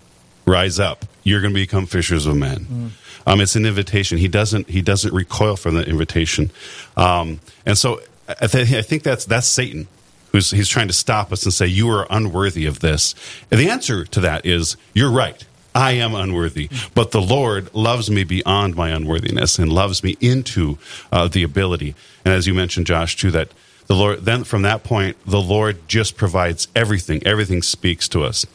rise 0.45 0.79
up. 0.79 1.03
You're 1.25 1.41
going 1.41 1.53
to 1.53 1.59
become 1.59 1.85
fishers 1.85 2.25
of 2.25 2.37
men. 2.37 2.59
Mm. 2.59 2.89
Um, 3.27 3.41
it's 3.41 3.57
an 3.57 3.65
invitation. 3.65 4.17
He 4.17 4.29
doesn't 4.29 4.69
he 4.69 4.81
doesn't 4.81 5.13
recoil 5.13 5.57
from 5.57 5.75
that 5.75 5.89
invitation, 5.89 6.51
um, 6.95 7.41
and 7.65 7.77
so 7.77 7.99
I, 8.29 8.47
th- 8.47 8.71
I 8.71 8.81
think 8.81 9.03
that's 9.03 9.25
that's 9.25 9.47
Satan 9.47 9.89
who's 10.35 10.51
he's 10.51 10.67
trying 10.67 10.87
to 10.87 10.93
stop 10.93 11.31
us 11.31 11.43
and 11.43 11.53
say 11.53 11.65
you 11.65 11.89
are 11.89 12.05
unworthy 12.09 12.65
of 12.65 12.79
this. 12.79 13.15
And 13.49 13.59
the 13.59 13.69
answer 13.69 14.03
to 14.05 14.19
that 14.21 14.45
is 14.45 14.75
you're 14.93 15.11
right. 15.11 15.43
I 15.73 15.91
am 15.93 16.15
unworthy, 16.15 16.69
but 16.93 17.11
the 17.11 17.21
Lord 17.21 17.73
loves 17.73 18.09
me 18.09 18.23
beyond 18.23 18.75
my 18.75 18.89
unworthiness 18.89 19.59
and 19.59 19.71
loves 19.71 20.03
me 20.03 20.15
into 20.21 20.77
uh, 21.11 21.27
the 21.27 21.43
ability. 21.43 21.95
And 22.23 22.33
as 22.33 22.47
you 22.47 22.53
mentioned, 22.53 22.87
Josh, 22.87 23.17
too, 23.17 23.31
that 23.31 23.49
the 23.87 23.95
Lord 23.95 24.25
then 24.25 24.43
from 24.43 24.63
that 24.63 24.83
point, 24.83 25.17
the 25.25 25.41
Lord 25.41 25.87
just 25.87 26.17
provides 26.17 26.67
everything. 26.75 27.21
Everything 27.25 27.61
speaks 27.61 28.07
to 28.09 28.23
us, 28.23 28.45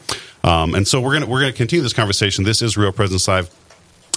um, 0.43 0.75
and 0.75 0.87
so 0.87 0.99
we're 1.01 1.13
gonna 1.13 1.27
we're 1.27 1.41
gonna 1.41 1.53
continue 1.53 1.83
this 1.83 1.93
conversation. 1.93 2.43
This 2.43 2.61
is 2.61 2.77
Real 2.77 2.91
Presence 2.91 3.27
Live. 3.27 3.49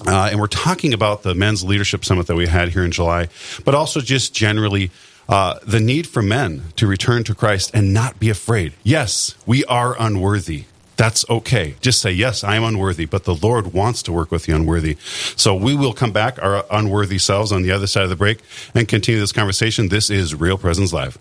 Uh, 0.06 0.28
and 0.30 0.40
we're 0.40 0.48
talking 0.48 0.92
about 0.92 1.22
the 1.22 1.36
men's 1.36 1.62
leadership 1.62 2.04
summit 2.04 2.26
that 2.26 2.34
we 2.34 2.48
had 2.48 2.68
here 2.70 2.84
in 2.84 2.90
July, 2.90 3.28
but 3.64 3.76
also 3.76 4.00
just 4.00 4.34
generally 4.34 4.90
uh, 5.28 5.58
the 5.66 5.80
need 5.80 6.06
for 6.06 6.20
men 6.20 6.64
to 6.76 6.86
return 6.86 7.24
to 7.24 7.34
Christ 7.34 7.70
and 7.74 7.94
not 7.94 8.18
be 8.18 8.28
afraid. 8.28 8.74
Yes, 8.82 9.36
we 9.46 9.64
are 9.66 9.96
unworthy. 9.98 10.64
That's 10.96 11.28
okay. 11.28 11.74
Just 11.80 12.00
say, 12.00 12.12
Yes, 12.12 12.44
I 12.44 12.56
am 12.56 12.64
unworthy, 12.64 13.04
but 13.04 13.24
the 13.24 13.34
Lord 13.34 13.72
wants 13.72 14.02
to 14.04 14.12
work 14.12 14.30
with 14.30 14.44
the 14.44 14.54
unworthy. 14.54 14.96
So 15.36 15.54
we 15.54 15.74
will 15.74 15.92
come 15.92 16.12
back, 16.12 16.42
our 16.42 16.64
unworthy 16.70 17.18
selves, 17.18 17.52
on 17.52 17.62
the 17.62 17.72
other 17.72 17.86
side 17.86 18.04
of 18.04 18.10
the 18.10 18.16
break 18.16 18.38
and 18.74 18.86
continue 18.86 19.20
this 19.20 19.32
conversation. 19.32 19.88
This 19.88 20.10
is 20.10 20.34
Real 20.34 20.58
Presence 20.58 20.92
Live. 20.92 21.18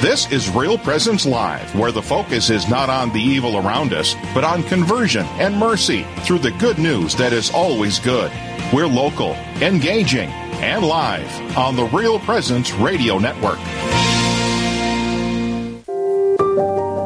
This 0.00 0.30
is 0.30 0.48
Real 0.50 0.78
Presence 0.78 1.26
Live, 1.26 1.74
where 1.74 1.90
the 1.90 2.00
focus 2.00 2.50
is 2.50 2.68
not 2.68 2.88
on 2.88 3.12
the 3.12 3.20
evil 3.20 3.56
around 3.56 3.92
us, 3.92 4.14
but 4.32 4.44
on 4.44 4.62
conversion 4.62 5.26
and 5.40 5.56
mercy 5.56 6.06
through 6.20 6.38
the 6.38 6.52
good 6.52 6.78
news 6.78 7.16
that 7.16 7.32
is 7.32 7.50
always 7.50 7.98
good. 7.98 8.30
We're 8.72 8.86
local, 8.86 9.32
engaging, 9.60 10.28
and 10.60 10.84
live 10.84 11.58
on 11.58 11.74
the 11.74 11.84
Real 11.86 12.20
Presence 12.20 12.72
Radio 12.74 13.18
Network. 13.18 13.58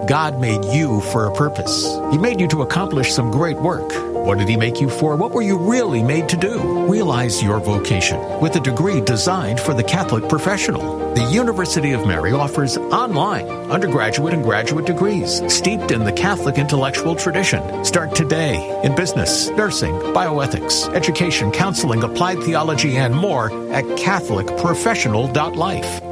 God 0.06 0.40
made 0.40 0.64
you 0.64 1.00
for 1.00 1.26
a 1.26 1.32
purpose. 1.32 1.84
He 2.10 2.18
made 2.18 2.40
you 2.40 2.48
to 2.48 2.62
accomplish 2.62 3.12
some 3.12 3.30
great 3.30 3.58
work. 3.58 3.92
What 4.26 4.38
did 4.38 4.48
He 4.48 4.56
make 4.56 4.80
you 4.80 4.90
for? 4.90 5.14
What 5.16 5.30
were 5.30 5.42
you 5.42 5.56
really 5.56 6.02
made 6.02 6.28
to 6.30 6.36
do? 6.36 6.86
Realize 6.86 7.40
your 7.42 7.60
vocation 7.60 8.18
with 8.40 8.56
a 8.56 8.60
degree 8.60 9.00
designed 9.00 9.60
for 9.60 9.74
the 9.74 9.84
Catholic 9.84 10.28
professional. 10.28 11.14
The 11.14 11.22
University 11.24 11.92
of 11.92 12.06
Mary 12.06 12.32
offers 12.32 12.76
online 12.76 13.46
undergraduate 13.70 14.34
and 14.34 14.42
graduate 14.42 14.86
degrees 14.86 15.40
steeped 15.52 15.92
in 15.92 16.04
the 16.04 16.12
Catholic 16.12 16.58
intellectual 16.58 17.14
tradition. 17.14 17.84
Start 17.84 18.16
today 18.16 18.80
in 18.82 18.96
business, 18.96 19.50
nursing, 19.50 19.94
bioethics, 19.94 20.92
education, 20.94 21.52
counseling, 21.52 22.02
applied 22.02 22.42
theology, 22.42 22.96
and 22.96 23.14
more 23.14 23.52
at 23.72 23.84
CatholicProfessional.life. 23.84 26.11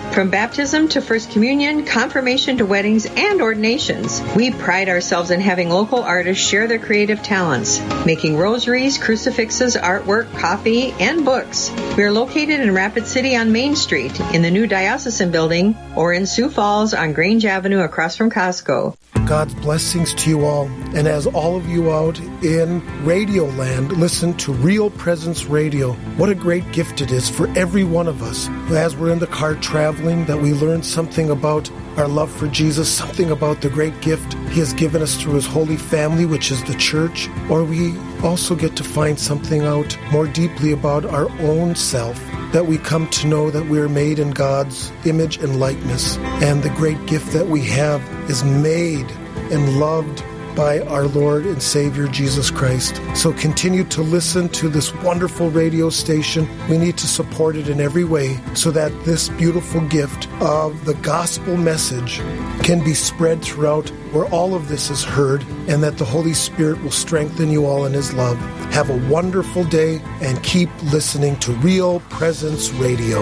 From 0.13 0.29
baptism 0.29 0.89
to 0.89 1.01
First 1.01 1.31
Communion, 1.31 1.85
confirmation 1.85 2.57
to 2.57 2.65
weddings 2.65 3.05
and 3.05 3.41
ordinations, 3.41 4.21
we 4.35 4.51
pride 4.51 4.89
ourselves 4.89 5.31
in 5.31 5.39
having 5.39 5.69
local 5.69 6.03
artists 6.03 6.45
share 6.45 6.67
their 6.67 6.79
creative 6.79 7.23
talents, 7.23 7.79
making 8.05 8.35
rosaries, 8.35 8.97
crucifixes, 8.97 9.77
artwork, 9.77 10.29
coffee, 10.37 10.91
and 10.99 11.23
books. 11.23 11.71
We 11.95 12.03
are 12.03 12.11
located 12.11 12.59
in 12.59 12.73
Rapid 12.73 13.07
City 13.07 13.37
on 13.37 13.53
Main 13.53 13.77
Street, 13.77 14.19
in 14.33 14.41
the 14.41 14.51
new 14.51 14.67
Diocesan 14.67 15.31
Building, 15.31 15.77
or 15.95 16.11
in 16.11 16.25
Sioux 16.25 16.49
Falls 16.49 16.93
on 16.93 17.13
Grange 17.13 17.45
Avenue 17.45 17.79
across 17.79 18.17
from 18.17 18.29
Costco. 18.29 18.97
God's 19.25 19.53
blessings 19.53 20.13
to 20.15 20.29
you 20.29 20.45
all. 20.45 20.65
And 20.93 21.07
as 21.07 21.25
all 21.25 21.55
of 21.55 21.65
you 21.69 21.89
out 21.89 22.19
in 22.43 23.05
Radio 23.05 23.45
Land 23.45 23.93
listen 23.93 24.33
to 24.39 24.51
Real 24.51 24.89
Presence 24.89 25.45
Radio, 25.45 25.93
what 26.17 26.29
a 26.29 26.35
great 26.35 26.69
gift 26.73 26.99
it 26.99 27.11
is 27.11 27.29
for 27.29 27.47
every 27.57 27.85
one 27.85 28.09
of 28.09 28.21
us. 28.21 28.49
As 28.71 28.95
we're 28.95 29.11
in 29.11 29.19
the 29.19 29.27
car 29.27 29.55
traveling, 30.01 30.25
that 30.25 30.41
we 30.41 30.53
learn 30.53 30.83
something 30.83 31.29
about 31.29 31.69
our 31.97 32.07
love 32.07 32.31
for 32.31 32.47
Jesus, 32.47 32.91
something 32.91 33.31
about 33.31 33.61
the 33.61 33.69
great 33.69 33.99
gift 34.01 34.33
He 34.49 34.59
has 34.59 34.73
given 34.73 35.01
us 35.01 35.15
through 35.15 35.33
His 35.33 35.45
holy 35.45 35.77
family, 35.77 36.25
which 36.25 36.51
is 36.51 36.63
the 36.63 36.75
church, 36.75 37.29
or 37.49 37.63
we 37.63 37.97
also 38.23 38.55
get 38.55 38.75
to 38.77 38.83
find 38.83 39.19
something 39.19 39.61
out 39.61 39.97
more 40.11 40.27
deeply 40.27 40.71
about 40.71 41.05
our 41.05 41.29
own 41.41 41.75
self, 41.75 42.17
that 42.51 42.65
we 42.65 42.77
come 42.77 43.07
to 43.09 43.27
know 43.27 43.51
that 43.51 43.67
we 43.67 43.79
are 43.79 43.89
made 43.89 44.19
in 44.19 44.31
God's 44.31 44.91
image 45.05 45.37
and 45.37 45.59
likeness, 45.59 46.17
and 46.41 46.63
the 46.63 46.69
great 46.71 47.05
gift 47.05 47.31
that 47.33 47.47
we 47.47 47.61
have 47.65 48.01
is 48.29 48.43
made 48.43 49.09
and 49.51 49.79
loved 49.79 50.23
by 50.55 50.79
our 50.81 51.07
Lord 51.07 51.45
and 51.45 51.61
Savior 51.61 52.07
Jesus 52.07 52.51
Christ. 52.51 53.01
So 53.15 53.33
continue 53.33 53.83
to 53.85 54.01
listen 54.01 54.49
to 54.49 54.69
this 54.69 54.93
wonderful 54.95 55.49
radio 55.49 55.89
station. 55.89 56.47
We 56.69 56.77
need 56.77 56.97
to 56.97 57.07
support 57.07 57.55
it 57.55 57.69
in 57.69 57.79
every 57.79 58.03
way 58.03 58.39
so 58.53 58.71
that 58.71 58.91
this 59.05 59.29
beautiful 59.29 59.81
gift 59.81 60.27
of 60.41 60.85
the 60.85 60.95
gospel 60.95 61.57
message 61.57 62.17
can 62.63 62.83
be 62.83 62.93
spread 62.93 63.41
throughout 63.41 63.89
where 64.11 64.25
all 64.25 64.55
of 64.55 64.67
this 64.67 64.89
is 64.89 65.03
heard 65.03 65.43
and 65.67 65.81
that 65.83 65.97
the 65.97 66.05
Holy 66.05 66.33
Spirit 66.33 66.81
will 66.83 66.91
strengthen 66.91 67.49
you 67.49 67.65
all 67.65 67.85
in 67.85 67.93
His 67.93 68.13
love. 68.13 68.37
Have 68.73 68.89
a 68.89 69.09
wonderful 69.09 69.63
day 69.65 70.01
and 70.21 70.41
keep 70.43 70.69
listening 70.83 71.37
to 71.37 71.51
Real 71.53 71.99
Presence 72.09 72.71
Radio. 72.71 73.21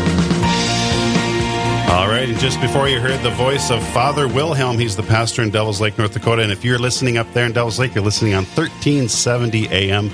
All 1.91 2.07
right, 2.07 2.29
and 2.29 2.39
just 2.39 2.61
before 2.61 2.87
you 2.87 3.01
heard 3.01 3.21
the 3.21 3.31
voice 3.31 3.69
of 3.69 3.85
Father 3.89 4.25
Wilhelm, 4.25 4.79
he's 4.79 4.95
the 4.95 5.03
pastor 5.03 5.41
in 5.41 5.49
Devils 5.49 5.81
Lake, 5.81 5.97
North 5.97 6.13
Dakota. 6.13 6.41
And 6.41 6.49
if 6.49 6.63
you're 6.63 6.79
listening 6.79 7.17
up 7.17 7.31
there 7.33 7.45
in 7.45 7.51
Devils 7.51 7.79
Lake, 7.79 7.93
you're 7.93 8.03
listening 8.03 8.33
on 8.33 8.45
1370 8.45 9.67
AM. 9.67 10.09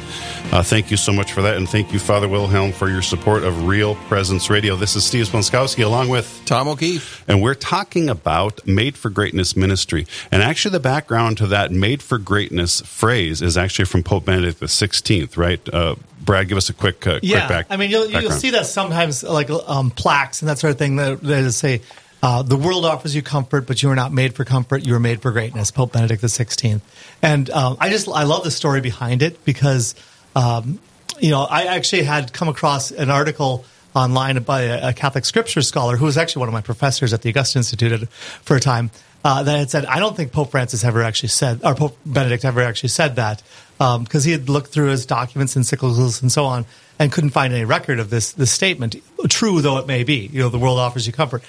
Uh, 0.52 0.64
thank 0.64 0.90
you 0.90 0.98
so 0.98 1.14
much 1.14 1.34
for 1.34 1.44
that. 1.44 1.56
And 1.56 1.70
thank 1.70 1.94
you, 1.94 2.00
Father 2.00 2.28
Wilhelm, 2.28 2.72
for 2.72 2.90
your 2.90 3.04
support 3.04 3.44
of 3.44 3.68
Real 3.68 3.94
Presence 3.94 4.50
Radio. 4.50 4.76
This 4.76 4.96
is 4.96 5.06
Steve 5.06 5.30
Sponskowski 5.30 5.86
along 5.86 6.10
with 6.10 6.42
Tom 6.46 6.68
O'Keefe. 6.68 7.24
And 7.28 7.44
we're 7.44 7.54
talking 7.54 8.10
about 8.10 8.66
Made 8.66 8.98
for 8.98 9.12
Greatness 9.12 9.56
ministry. 9.56 10.08
And 10.32 10.42
actually, 10.42 10.72
the 10.72 10.80
background 10.80 11.38
to 11.38 11.48
that 11.48 11.72
Made 11.72 12.02
for 12.02 12.18
Greatness 12.18 12.82
phrase 12.82 13.40
is 13.44 13.56
actually 13.56 13.86
from 13.86 14.02
Pope 14.02 14.26
Benedict 14.26 14.60
XVI, 14.60 15.38
right? 15.38 15.62
Uh, 15.72 15.94
Brad, 16.28 16.48
give 16.48 16.58
us 16.58 16.70
a 16.70 16.74
quick, 16.74 17.08
uh, 17.08 17.20
yeah. 17.24 17.40
quick 17.40 17.50
back. 17.50 17.68
I 17.72 17.78
mean, 17.78 17.90
you'll, 17.90 18.04
you'll 18.04 18.12
background. 18.12 18.42
see 18.42 18.50
that 18.52 18.68
sometimes, 18.68 19.24
like 19.24 19.50
um, 19.50 19.90
plaques 19.90 20.44
and 20.44 20.50
that 20.50 20.60
sort 20.60 20.72
of 20.72 20.78
thing, 20.78 20.98
that, 20.98 21.22
that 21.22 21.52
say, 21.54 21.82
uh, 22.22 22.44
the 22.44 22.58
world 22.58 22.86
offers 22.86 23.16
you 23.16 23.22
comfort, 23.22 23.66
but 23.66 23.82
you 23.82 23.90
are 23.90 23.96
not 23.96 24.12
made 24.12 24.36
for 24.36 24.44
comfort. 24.44 24.86
You 24.86 24.96
are 24.96 25.00
made 25.00 25.22
for 25.22 25.32
greatness. 25.32 25.72
Pope 25.72 25.94
Benedict 25.94 26.22
XVI. 26.22 26.82
And 27.22 27.50
um, 27.50 27.78
I 27.80 27.90
just, 27.90 28.10
I 28.10 28.24
love 28.24 28.44
the 28.44 28.52
story 28.52 28.82
behind 28.82 29.22
it 29.22 29.44
because, 29.46 29.96
um, 30.36 30.80
you 31.20 31.32
know, 31.32 31.44
I 31.44 31.66
actually 31.76 32.04
had 32.04 32.34
come 32.34 32.50
across 32.50 32.92
an 32.92 33.10
article 33.10 33.66
online 33.96 34.42
by 34.44 34.64
a, 34.64 34.90
a 34.90 34.94
Catholic 34.94 35.26
scripture 35.26 35.62
scholar 35.62 35.96
who 35.96 36.06
was 36.06 36.18
actually 36.18 36.42
one 36.42 36.50
of 36.50 36.54
my 36.54 36.62
professors 36.62 37.14
at 37.14 37.22
the 37.22 37.30
Augustine 37.30 37.62
Institute 37.62 38.10
for 38.10 38.58
a 38.58 38.60
time. 38.60 38.92
Uh, 39.28 39.44
that 39.44 39.60
had 39.60 39.70
said, 39.70 39.86
I 39.86 40.00
don't 40.00 40.16
think 40.16 40.32
Pope 40.32 40.52
Francis 40.52 40.86
ever 40.86 41.04
actually 41.04 41.28
said, 41.28 41.60
or 41.62 41.76
Pope 41.76 41.98
Benedict 42.06 42.46
ever 42.46 42.62
actually 42.62 42.88
said 42.88 43.18
that, 43.18 43.44
because 43.78 43.98
um, 44.16 44.22
he 44.24 44.32
had 44.32 44.48
looked 44.48 44.72
through 44.72 44.88
his 44.88 45.06
documents, 45.06 45.54
encyclicals, 45.56 46.22
and 46.22 46.32
so 46.32 46.46
on, 46.46 46.66
and 46.98 47.12
couldn't 47.12 47.32
find 47.32 47.54
any 47.54 47.66
record 47.66 48.00
of 48.00 48.10
this 48.10 48.32
this 48.32 48.52
statement, 48.52 48.96
true 49.28 49.60
though 49.62 49.80
it 49.80 49.86
may 49.86 50.06
be. 50.06 50.30
You 50.32 50.44
know, 50.44 50.50
the 50.50 50.58
world 50.58 50.80
offers 50.80 51.06
you 51.06 51.12
comfort, 51.12 51.44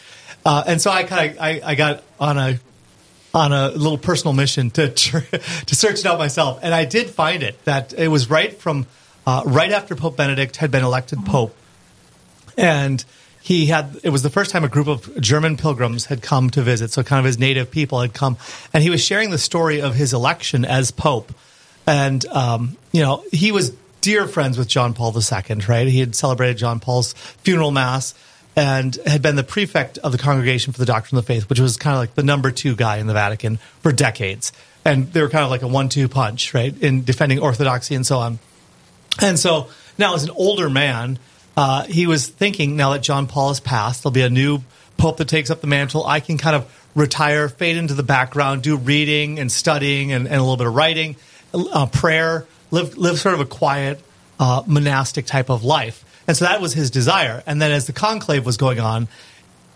uh, 0.44 0.64
and 0.66 0.82
so 0.82 0.90
I 0.90 1.04
kind 1.04 1.30
of 1.30 1.38
I, 1.40 1.60
I 1.64 1.74
got 1.76 2.02
on 2.18 2.36
a 2.36 2.58
on 3.32 3.52
a 3.52 3.68
little 3.68 3.96
personal 3.96 4.32
mission 4.32 4.70
to 4.70 4.88
to 4.90 5.74
search 5.76 6.00
it 6.00 6.06
out 6.06 6.18
myself, 6.18 6.58
and 6.64 6.74
I 6.74 6.84
did 6.84 7.08
find 7.08 7.44
it 7.44 7.64
that 7.64 7.92
it 7.92 8.08
was 8.08 8.28
right 8.28 8.52
from 8.60 8.88
uh, 9.24 9.44
right 9.46 9.70
after 9.70 9.94
Pope 9.94 10.16
Benedict 10.16 10.56
had 10.56 10.72
been 10.72 10.82
elected 10.82 11.24
pope, 11.24 11.54
and 12.56 13.04
he 13.40 13.66
had 13.66 13.98
it 14.02 14.10
was 14.10 14.22
the 14.22 14.30
first 14.30 14.50
time 14.50 14.64
a 14.64 14.68
group 14.68 14.88
of 14.88 15.20
German 15.20 15.56
pilgrims 15.56 16.06
had 16.06 16.22
come 16.22 16.50
to 16.50 16.62
visit, 16.62 16.90
so 16.90 17.02
kind 17.02 17.20
of 17.20 17.26
his 17.26 17.38
native 17.38 17.70
people 17.70 18.00
had 18.00 18.14
come, 18.14 18.36
and 18.72 18.82
he 18.82 18.90
was 18.90 19.02
sharing 19.02 19.30
the 19.30 19.38
story 19.38 19.80
of 19.80 19.94
his 19.94 20.12
election 20.12 20.64
as 20.64 20.90
pope, 20.90 21.32
and 21.86 22.26
um, 22.26 22.76
you 22.92 23.02
know 23.02 23.22
he 23.32 23.52
was 23.52 23.72
dear 24.00 24.26
friends 24.26 24.56
with 24.58 24.68
John 24.68 24.94
Paul 24.94 25.14
II, 25.14 25.56
right? 25.68 25.88
He 25.88 26.00
had 26.00 26.14
celebrated 26.14 26.58
John 26.58 26.80
Paul's 26.80 27.12
funeral 27.12 27.70
mass 27.70 28.14
and 28.58 28.98
had 29.06 29.22
been 29.22 29.36
the 29.36 29.44
prefect 29.44 29.98
of 29.98 30.10
the 30.12 30.18
Congregation 30.18 30.72
for 30.72 30.80
the 30.80 30.86
Doctrine 30.86 31.16
of 31.18 31.24
the 31.24 31.32
Faith, 31.32 31.48
which 31.48 31.60
was 31.60 31.76
kind 31.76 31.94
of 31.94 32.00
like 32.00 32.14
the 32.14 32.22
number 32.24 32.50
two 32.50 32.74
guy 32.74 32.96
in 32.96 33.06
the 33.06 33.12
Vatican 33.12 33.58
for 33.82 33.92
decades. 33.92 34.52
And 34.84 35.12
they 35.12 35.22
were 35.22 35.28
kind 35.28 35.44
of 35.44 35.50
like 35.50 35.62
a 35.62 35.68
one 35.68 35.88
two 35.88 36.08
punch, 36.08 36.54
right, 36.54 36.76
in 36.82 37.04
defending 37.04 37.38
orthodoxy 37.38 37.94
and 37.94 38.06
so 38.06 38.18
on. 38.18 38.38
And 39.20 39.38
so 39.38 39.68
now, 39.96 40.14
as 40.14 40.24
an 40.24 40.30
older 40.30 40.68
man, 40.68 41.18
uh, 41.58 41.82
he 41.82 42.06
was 42.06 42.28
thinking 42.28 42.76
now 42.76 42.92
that 42.92 43.02
John 43.02 43.26
Paul 43.26 43.48
has 43.48 43.58
passed, 43.58 44.04
there'll 44.04 44.12
be 44.12 44.22
a 44.22 44.30
new 44.30 44.60
pope 44.96 45.16
that 45.16 45.26
takes 45.26 45.50
up 45.50 45.60
the 45.60 45.66
mantle. 45.66 46.06
I 46.06 46.20
can 46.20 46.38
kind 46.38 46.54
of 46.54 46.72
retire, 46.94 47.48
fade 47.48 47.76
into 47.76 47.94
the 47.94 48.04
background, 48.04 48.62
do 48.62 48.76
reading 48.76 49.40
and 49.40 49.50
studying 49.50 50.12
and, 50.12 50.28
and 50.28 50.36
a 50.36 50.40
little 50.40 50.56
bit 50.56 50.68
of 50.68 50.74
writing, 50.76 51.16
uh, 51.52 51.86
prayer, 51.86 52.46
live, 52.70 52.96
live 52.96 53.18
sort 53.18 53.34
of 53.34 53.40
a 53.40 53.44
quiet, 53.44 54.00
uh, 54.38 54.62
monastic 54.68 55.26
type 55.26 55.50
of 55.50 55.64
life. 55.64 56.04
And 56.28 56.36
so 56.36 56.44
that 56.44 56.60
was 56.60 56.74
his 56.74 56.92
desire. 56.92 57.42
And 57.44 57.60
then 57.60 57.72
as 57.72 57.88
the 57.88 57.92
conclave 57.92 58.46
was 58.46 58.56
going 58.56 58.78
on, 58.78 59.08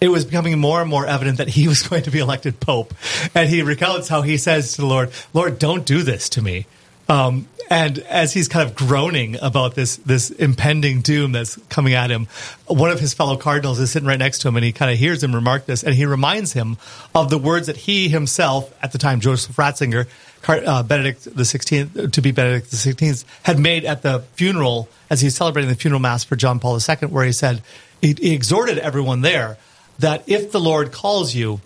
it 0.00 0.06
was 0.06 0.24
becoming 0.24 0.60
more 0.60 0.80
and 0.80 0.88
more 0.88 1.04
evident 1.04 1.38
that 1.38 1.48
he 1.48 1.66
was 1.72 1.82
going 1.82 2.04
to 2.04 2.12
be 2.12 2.20
elected 2.20 2.60
pope. 2.60 2.94
And 3.34 3.48
he 3.48 3.62
recounts 3.62 4.06
how 4.06 4.22
he 4.22 4.36
says 4.36 4.74
to 4.74 4.82
the 4.82 4.86
Lord, 4.86 5.10
Lord, 5.34 5.58
don't 5.58 5.84
do 5.84 6.04
this 6.04 6.28
to 6.28 6.42
me. 6.42 6.66
Um, 7.12 7.47
and 7.69 7.99
as 7.99 8.33
he's 8.33 8.49
kind 8.49 8.66
of 8.66 8.75
groaning 8.75 9.37
about 9.42 9.75
this 9.75 9.97
this 9.97 10.31
impending 10.31 11.02
doom 11.02 11.33
that's 11.33 11.57
coming 11.69 11.92
at 11.92 12.11
him, 12.11 12.26
one 12.66 12.90
of 12.90 13.00
his 13.00 13.12
fellow 13.12 13.37
cardinals 13.37 13.78
is 13.78 13.90
sitting 13.90 14.09
right 14.09 14.19
next 14.19 14.38
to 14.40 14.49
him, 14.49 14.57
and 14.57 14.64
he 14.64 14.73
kind 14.73 14.90
of 14.90 14.99
hears 14.99 15.23
him 15.23 15.35
remark 15.35 15.66
this, 15.66 15.83
and 15.83 15.95
he 15.95 16.07
reminds 16.07 16.54
him 16.54 16.78
of 17.14 17.28
the 17.28 17.37
words 17.37 17.66
that 17.66 17.76
he 17.76 18.09
himself, 18.09 18.73
at 18.83 18.92
the 18.92 18.99
time, 18.99 19.21
Joseph 19.21 19.54
Ratzinger, 19.57 20.07
uh, 20.49 20.83
Benedict 20.85 21.37
the 21.37 21.45
Sixteenth, 21.45 22.12
to 22.12 22.23
be 22.23 22.31
Benedict 22.31 22.71
the 22.71 22.76
Sixteenth, 22.76 23.25
had 23.42 23.59
made 23.59 23.85
at 23.85 24.00
the 24.00 24.21
funeral 24.35 24.88
as 25.11 25.21
he's 25.21 25.35
celebrating 25.35 25.69
the 25.69 25.76
funeral 25.76 26.00
mass 26.00 26.25
for 26.25 26.37
John 26.37 26.61
Paul 26.61 26.78
II, 26.78 27.09
where 27.09 27.26
he 27.26 27.33
said 27.33 27.60
he, 28.00 28.15
he 28.19 28.32
exhorted 28.32 28.78
everyone 28.78 29.21
there 29.21 29.58
that 29.99 30.25
if 30.26 30.50
the 30.50 30.60
Lord 30.60 30.93
calls 30.93 31.34
you, 31.34 31.60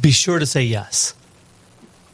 be 0.00 0.10
sure 0.10 0.40
to 0.40 0.46
say 0.46 0.64
yes. 0.64 1.14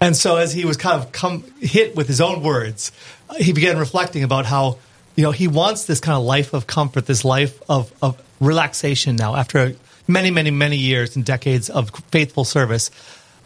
And 0.00 0.16
so, 0.16 0.37
as 0.37 0.52
he 0.52 0.64
was 0.64 0.76
kind 0.76 1.00
of 1.00 1.12
come 1.12 1.44
hit 1.61 1.96
with 1.96 2.09
his 2.09 2.20
own 2.20 2.42
words, 2.42 2.92
he 3.38 3.52
began 3.52 3.78
reflecting 3.78 4.22
about 4.22 4.46
how 4.46 4.78
you 5.16 5.22
know 5.22 5.30
he 5.30 5.48
wants 5.48 5.85
this 5.85 6.00
kind 6.00 6.16
of 6.16 6.24
life 6.24 6.52
of 6.52 6.66
comfort, 6.66 7.07
this 7.07 7.24
life 7.24 7.61
of, 7.68 7.92
of 8.02 8.20
relaxation 8.40 9.16
now 9.16 9.37
after 9.37 9.74
many, 10.07 10.30
many, 10.30 10.50
many 10.50 10.76
years 10.76 11.16
and 11.16 11.24
decades 11.24 11.70
of 11.70 11.90
faithful 12.11 12.44
service. 12.44 12.90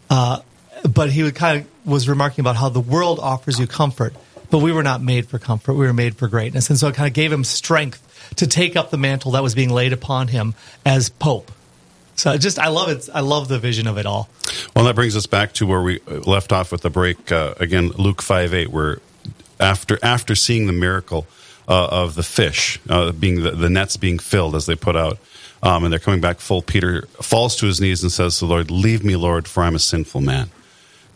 Uh, 0.09 0.39
but 0.91 1.11
he 1.11 1.23
would 1.23 1.35
kind 1.35 1.61
of 1.61 1.67
was 1.85 2.07
remarking 2.07 2.41
about 2.41 2.55
how 2.55 2.69
the 2.69 2.79
world 2.79 3.19
offers 3.19 3.59
you 3.59 3.67
comfort, 3.67 4.13
but 4.49 4.59
we 4.59 4.71
were 4.71 4.83
not 4.83 5.01
made 5.01 5.27
for 5.27 5.39
comfort. 5.39 5.73
We 5.73 5.85
were 5.85 5.93
made 5.93 6.15
for 6.15 6.27
greatness, 6.27 6.69
and 6.69 6.79
so 6.79 6.87
it 6.87 6.95
kind 6.95 7.07
of 7.07 7.13
gave 7.13 7.31
him 7.31 7.43
strength 7.43 8.05
to 8.37 8.47
take 8.47 8.75
up 8.75 8.89
the 8.89 8.97
mantle 8.97 9.31
that 9.31 9.43
was 9.43 9.55
being 9.55 9.69
laid 9.69 9.93
upon 9.93 10.27
him 10.27 10.55
as 10.85 11.09
pope. 11.09 11.51
So 12.15 12.37
just 12.37 12.59
I 12.59 12.67
love 12.67 12.89
it. 12.89 13.09
I 13.13 13.21
love 13.21 13.47
the 13.47 13.59
vision 13.59 13.87
of 13.87 13.97
it 13.97 14.05
all. 14.05 14.29
Well, 14.75 14.85
that 14.85 14.95
brings 14.95 15.15
us 15.15 15.25
back 15.25 15.53
to 15.53 15.67
where 15.67 15.81
we 15.81 15.99
left 16.07 16.51
off 16.51 16.71
with 16.71 16.81
the 16.81 16.89
break 16.89 17.31
uh, 17.31 17.55
again. 17.59 17.89
Luke 17.89 18.21
five 18.21 18.53
eight, 18.53 18.69
where 18.69 18.99
after 19.59 19.97
after 20.01 20.35
seeing 20.35 20.67
the 20.67 20.73
miracle 20.73 21.27
uh, 21.67 21.87
of 21.87 22.15
the 22.15 22.23
fish 22.23 22.79
uh, 22.89 23.11
being 23.11 23.43
the, 23.43 23.51
the, 23.51 23.69
nets 23.69 23.97
being 23.97 24.19
filled 24.19 24.55
as 24.55 24.65
they 24.65 24.75
put 24.75 24.95
out, 24.95 25.17
um, 25.61 25.83
and 25.83 25.91
they're 25.91 25.99
coming 25.99 26.21
back 26.21 26.39
full, 26.39 26.61
Peter 26.61 27.03
falls 27.21 27.55
to 27.57 27.65
his 27.65 27.81
knees 27.81 28.01
and 28.03 28.11
says 28.11 28.39
to 28.39 28.45
the 28.45 28.49
Lord, 28.49 28.71
"Leave 28.71 29.03
me, 29.03 29.15
Lord, 29.15 29.47
for 29.47 29.63
I'm 29.63 29.75
a 29.75 29.79
sinful 29.79 30.21
man." 30.21 30.49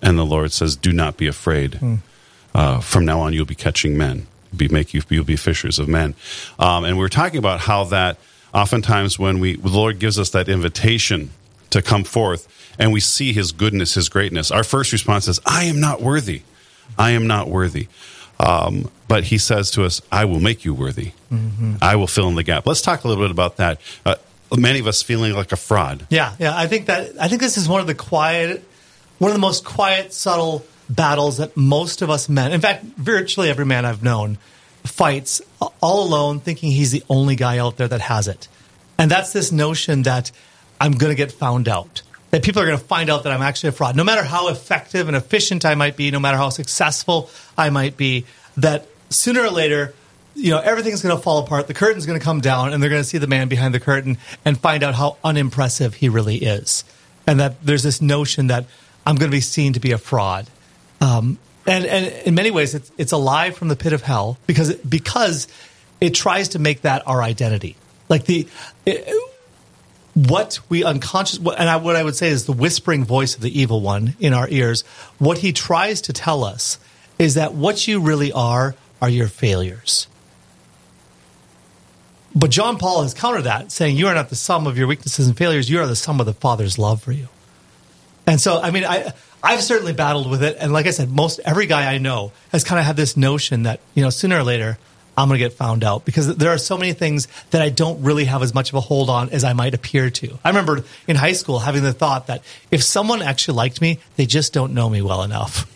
And 0.01 0.17
the 0.17 0.25
Lord 0.25 0.51
says, 0.51 0.75
"Do 0.75 0.91
not 0.91 1.17
be 1.17 1.27
afraid. 1.27 1.79
Mm. 2.53 2.83
from 2.83 3.05
now 3.05 3.21
on, 3.21 3.33
you'll 3.33 3.45
be 3.45 3.55
catching 3.55 3.97
men. 3.97 4.27
Be 4.55 4.67
make 4.67 4.93
you 4.93 5.01
you'll 5.09 5.23
be 5.23 5.35
fishers 5.35 5.79
of 5.79 5.87
men." 5.87 6.15
Um, 6.59 6.83
and 6.85 6.97
we 6.97 7.03
we're 7.03 7.09
talking 7.09 7.39
about 7.39 7.61
how 7.61 7.85
that 7.85 8.17
oftentimes 8.53 9.17
when 9.17 9.39
we 9.39 9.55
the 9.55 9.69
Lord 9.69 9.99
gives 9.99 10.19
us 10.19 10.31
that 10.31 10.49
invitation 10.49 11.29
to 11.69 11.81
come 11.81 12.03
forth 12.03 12.47
and 12.79 12.91
we 12.91 12.99
see 12.99 13.33
his 13.33 13.51
goodness, 13.51 13.93
his 13.93 14.09
greatness, 14.09 14.51
our 14.51 14.63
first 14.63 14.91
response 14.91 15.27
is, 15.27 15.39
I 15.45 15.65
am 15.65 15.79
not 15.79 16.01
worthy. 16.01 16.41
I 16.97 17.12
am 17.12 17.27
not 17.27 17.47
worthy. 17.49 17.88
Um, 18.39 18.89
but 19.07 19.25
he 19.25 19.38
says 19.38 19.71
to 19.71 19.86
us, 19.86 20.01
I 20.12 20.25
will 20.25 20.39
make 20.39 20.65
you 20.65 20.73
worthy. 20.73 21.12
Mm-hmm. 21.31 21.75
I 21.81 21.95
will 21.95 22.07
fill 22.07 22.27
in 22.29 22.36
the 22.36 22.43
gap. 22.43 22.65
Let's 22.65 22.81
talk 22.81 23.03
a 23.03 23.07
little 23.07 23.23
bit 23.23 23.31
about 23.31 23.57
that. 23.57 23.79
Uh, 24.05 24.15
many 24.57 24.79
of 24.79 24.88
us 24.88 25.01
feeling 25.01 25.33
like 25.33 25.51
a 25.51 25.55
fraud. 25.55 26.07
Yeah, 26.09 26.36
yeah. 26.39 26.55
I 26.55 26.67
think 26.67 26.88
that 26.88 27.12
I 27.19 27.27
think 27.27 27.41
this 27.41 27.57
is 27.57 27.67
one 27.69 27.79
of 27.79 27.88
the 27.88 27.95
quiet, 27.95 28.63
one 29.19 29.29
of 29.29 29.36
the 29.36 29.41
most 29.41 29.63
quiet, 29.63 30.13
subtle 30.13 30.65
battles 30.89 31.38
that 31.38 31.55
most 31.55 32.01
of 32.01 32.09
us 32.09 32.27
men, 32.27 32.51
in 32.51 32.62
fact, 32.62 32.83
virtually 32.83 33.49
every 33.49 33.65
man 33.65 33.86
I've 33.86 34.03
known, 34.03 34.38
fights 34.83 35.41
all 35.81 36.05
alone, 36.05 36.39
thinking 36.39 36.71
he's 36.71 36.91
the 36.91 37.03
only 37.09 37.36
guy 37.36 37.57
out 37.57 37.77
there 37.77 37.88
that 37.88 38.01
has 38.01 38.27
it. 38.27 38.47
And 38.97 39.09
that's 39.09 39.33
this 39.33 39.51
notion 39.51 40.03
that 40.03 40.31
I'm 40.79 40.93
going 40.93 41.12
to 41.12 41.15
get 41.15 41.31
found 41.31 41.67
out. 41.67 42.01
That 42.33 42.41
people 42.41 42.63
are 42.63 42.65
going 42.65 42.79
to 42.79 42.83
find 42.83 43.11
out 43.11 43.25
that 43.25 43.31
I'm 43.31 43.43
actually 43.43 43.69
a 43.69 43.73
fraud. 43.73 43.95
No 43.95 44.03
matter 44.03 44.23
how 44.23 44.47
effective 44.47 45.07
and 45.07 45.15
efficient 45.15 45.65
I 45.65 45.75
might 45.75 45.95
be, 45.95 46.09
no 46.09 46.19
matter 46.19 46.35
how 46.35 46.49
successful 46.49 47.29
I 47.55 47.69
might 47.69 47.95
be, 47.95 48.25
that 48.57 48.87
sooner 49.11 49.41
or 49.41 49.51
later, 49.51 49.93
you 50.33 50.49
know, 50.49 50.57
everything's 50.57 51.03
going 51.03 51.15
to 51.15 51.21
fall 51.21 51.37
apart. 51.37 51.67
The 51.67 51.75
curtain's 51.75 52.07
going 52.07 52.17
to 52.17 52.25
come 52.25 52.41
down, 52.41 52.73
and 52.73 52.81
they're 52.81 52.89
going 52.89 53.03
to 53.03 53.07
see 53.07 53.19
the 53.19 53.27
man 53.27 53.49
behind 53.49 53.71
the 53.71 53.79
curtain 53.79 54.17
and 54.43 54.59
find 54.59 54.81
out 54.81 54.95
how 54.95 55.17
unimpressive 55.23 55.93
he 55.93 56.09
really 56.09 56.37
is. 56.37 56.83
And 57.27 57.39
that 57.39 57.63
there's 57.63 57.83
this 57.83 58.01
notion 58.01 58.47
that 58.47 58.65
I'm 59.05 59.15
going 59.15 59.29
to 59.29 59.37
be 59.37 59.39
seen 59.39 59.73
to 59.73 59.79
be 59.79 59.91
a 59.91 59.99
fraud. 59.99 60.47
Um, 61.01 61.37
and, 61.67 61.85
and 61.85 62.07
in 62.25 62.33
many 62.33 62.49
ways, 62.49 62.73
it's, 62.73 62.91
it's 62.97 63.11
a 63.11 63.17
lie 63.17 63.51
from 63.51 63.67
the 63.67 63.75
pit 63.75 63.93
of 63.93 64.01
hell 64.01 64.39
because 64.47 64.69
it, 64.69 64.89
because 64.89 65.47
it 66.01 66.15
tries 66.15 66.49
to 66.49 66.59
make 66.59 66.81
that 66.81 67.07
our 67.07 67.21
identity. 67.21 67.75
Like 68.09 68.25
the 68.25 68.47
it, 68.87 69.07
what 70.13 70.60
we 70.69 70.84
unconscious, 70.84 71.39
and 71.39 71.69
I, 71.69 71.78
what 71.78 71.95
I 71.95 72.04
would 72.04 72.15
say 72.15 72.30
is 72.30 72.45
the 72.45 72.54
whispering 72.54 73.04
voice 73.04 73.36
of 73.36 73.41
the 73.41 73.60
evil 73.60 73.82
one 73.82 74.15
in 74.19 74.34
our 74.34 74.47
ears. 74.49 74.84
What 75.17 75.39
he 75.39 75.52
tries 75.54 76.02
to 76.02 76.13
tell 76.13 76.43
us 76.43 76.78
is 77.17 77.34
that 77.36 77.54
what 77.54 77.88
you 77.88 77.99
really 77.99 78.32
are 78.32 78.76
are 79.02 79.10
your 79.10 79.28
failures. 79.28 80.08
But 82.36 82.52
John 82.52 82.78
Paul 82.78 83.04
has 83.04 83.13
countered 83.13 83.43
that, 83.43 83.71
saying 83.71 83.95
you 83.95 84.08
are 84.08 84.15
not 84.15 84.30
the 84.30 84.36
sum 84.36 84.65
of 84.65 84.78
your 84.78 84.88
weaknesses 84.88 85.28
and 85.28 85.38
failures; 85.38 85.69
you 85.69 85.80
are 85.80 85.88
the 85.88 85.95
sum 85.95 86.19
of 86.19 86.26
the 86.26 86.34
Father's 86.34 86.78
love 86.78 87.02
for 87.02 87.12
you. 87.12 87.28
And 88.26 88.39
so, 88.39 88.60
I 88.62 88.71
mean, 88.71 88.86
I 88.86 89.13
I've 89.41 89.62
certainly 89.62 89.93
battled 89.93 90.30
with 90.30 90.43
it, 90.43 90.58
and 90.60 90.71
like 90.71 90.88
I 90.88 90.91
said, 90.91 91.10
most 91.10 91.39
every 91.43 91.65
guy 91.65 91.91
I 91.91 91.97
know 91.97 92.32
has 92.52 92.63
kind 92.63 92.80
of 92.80 92.86
had 92.86 92.95
this 92.95 93.17
notion 93.17 93.63
that 93.63 93.82
you 93.93 94.04
know 94.04 94.10
sooner 94.10 94.38
or 94.38 94.43
later 94.43 94.78
I'm 95.17 95.28
going 95.28 95.39
to 95.39 95.45
get 95.45 95.54
found 95.54 95.84
out 95.84 96.06
because 96.06 96.36
there 96.36 96.52
are 96.52 96.58
so 96.58 96.78
many 96.78 96.93
things 96.93 97.28
that 97.52 97.62
I 97.62 97.69
don't 97.69 98.04
really 98.04 98.26
have 98.26 98.41
as 98.41 98.54
much 98.54 98.69
of 98.69 98.76
a 98.76 98.80
hold 98.80 99.10
on 99.10 99.30
as 99.30 99.43
I 99.43 99.54
might 99.54 99.73
appear 99.73 100.10
to. 100.10 100.39
I 100.43 100.49
remember 100.49 100.84
in 101.08 101.15
high 101.15 101.34
school 101.34 101.60
having 101.60 101.84
the 101.84 101.93
thought 101.93 102.28
that 102.28 102.43
if 102.71 102.84
someone 102.84 103.21
actually 103.21 103.56
liked 103.58 103.82
me, 103.82 103.99
they 104.15 104.26
just 104.26 104.54
don't 104.54 104.73
know 104.73 104.89
me 104.89 105.02
well 105.02 105.23
enough. 105.23 105.69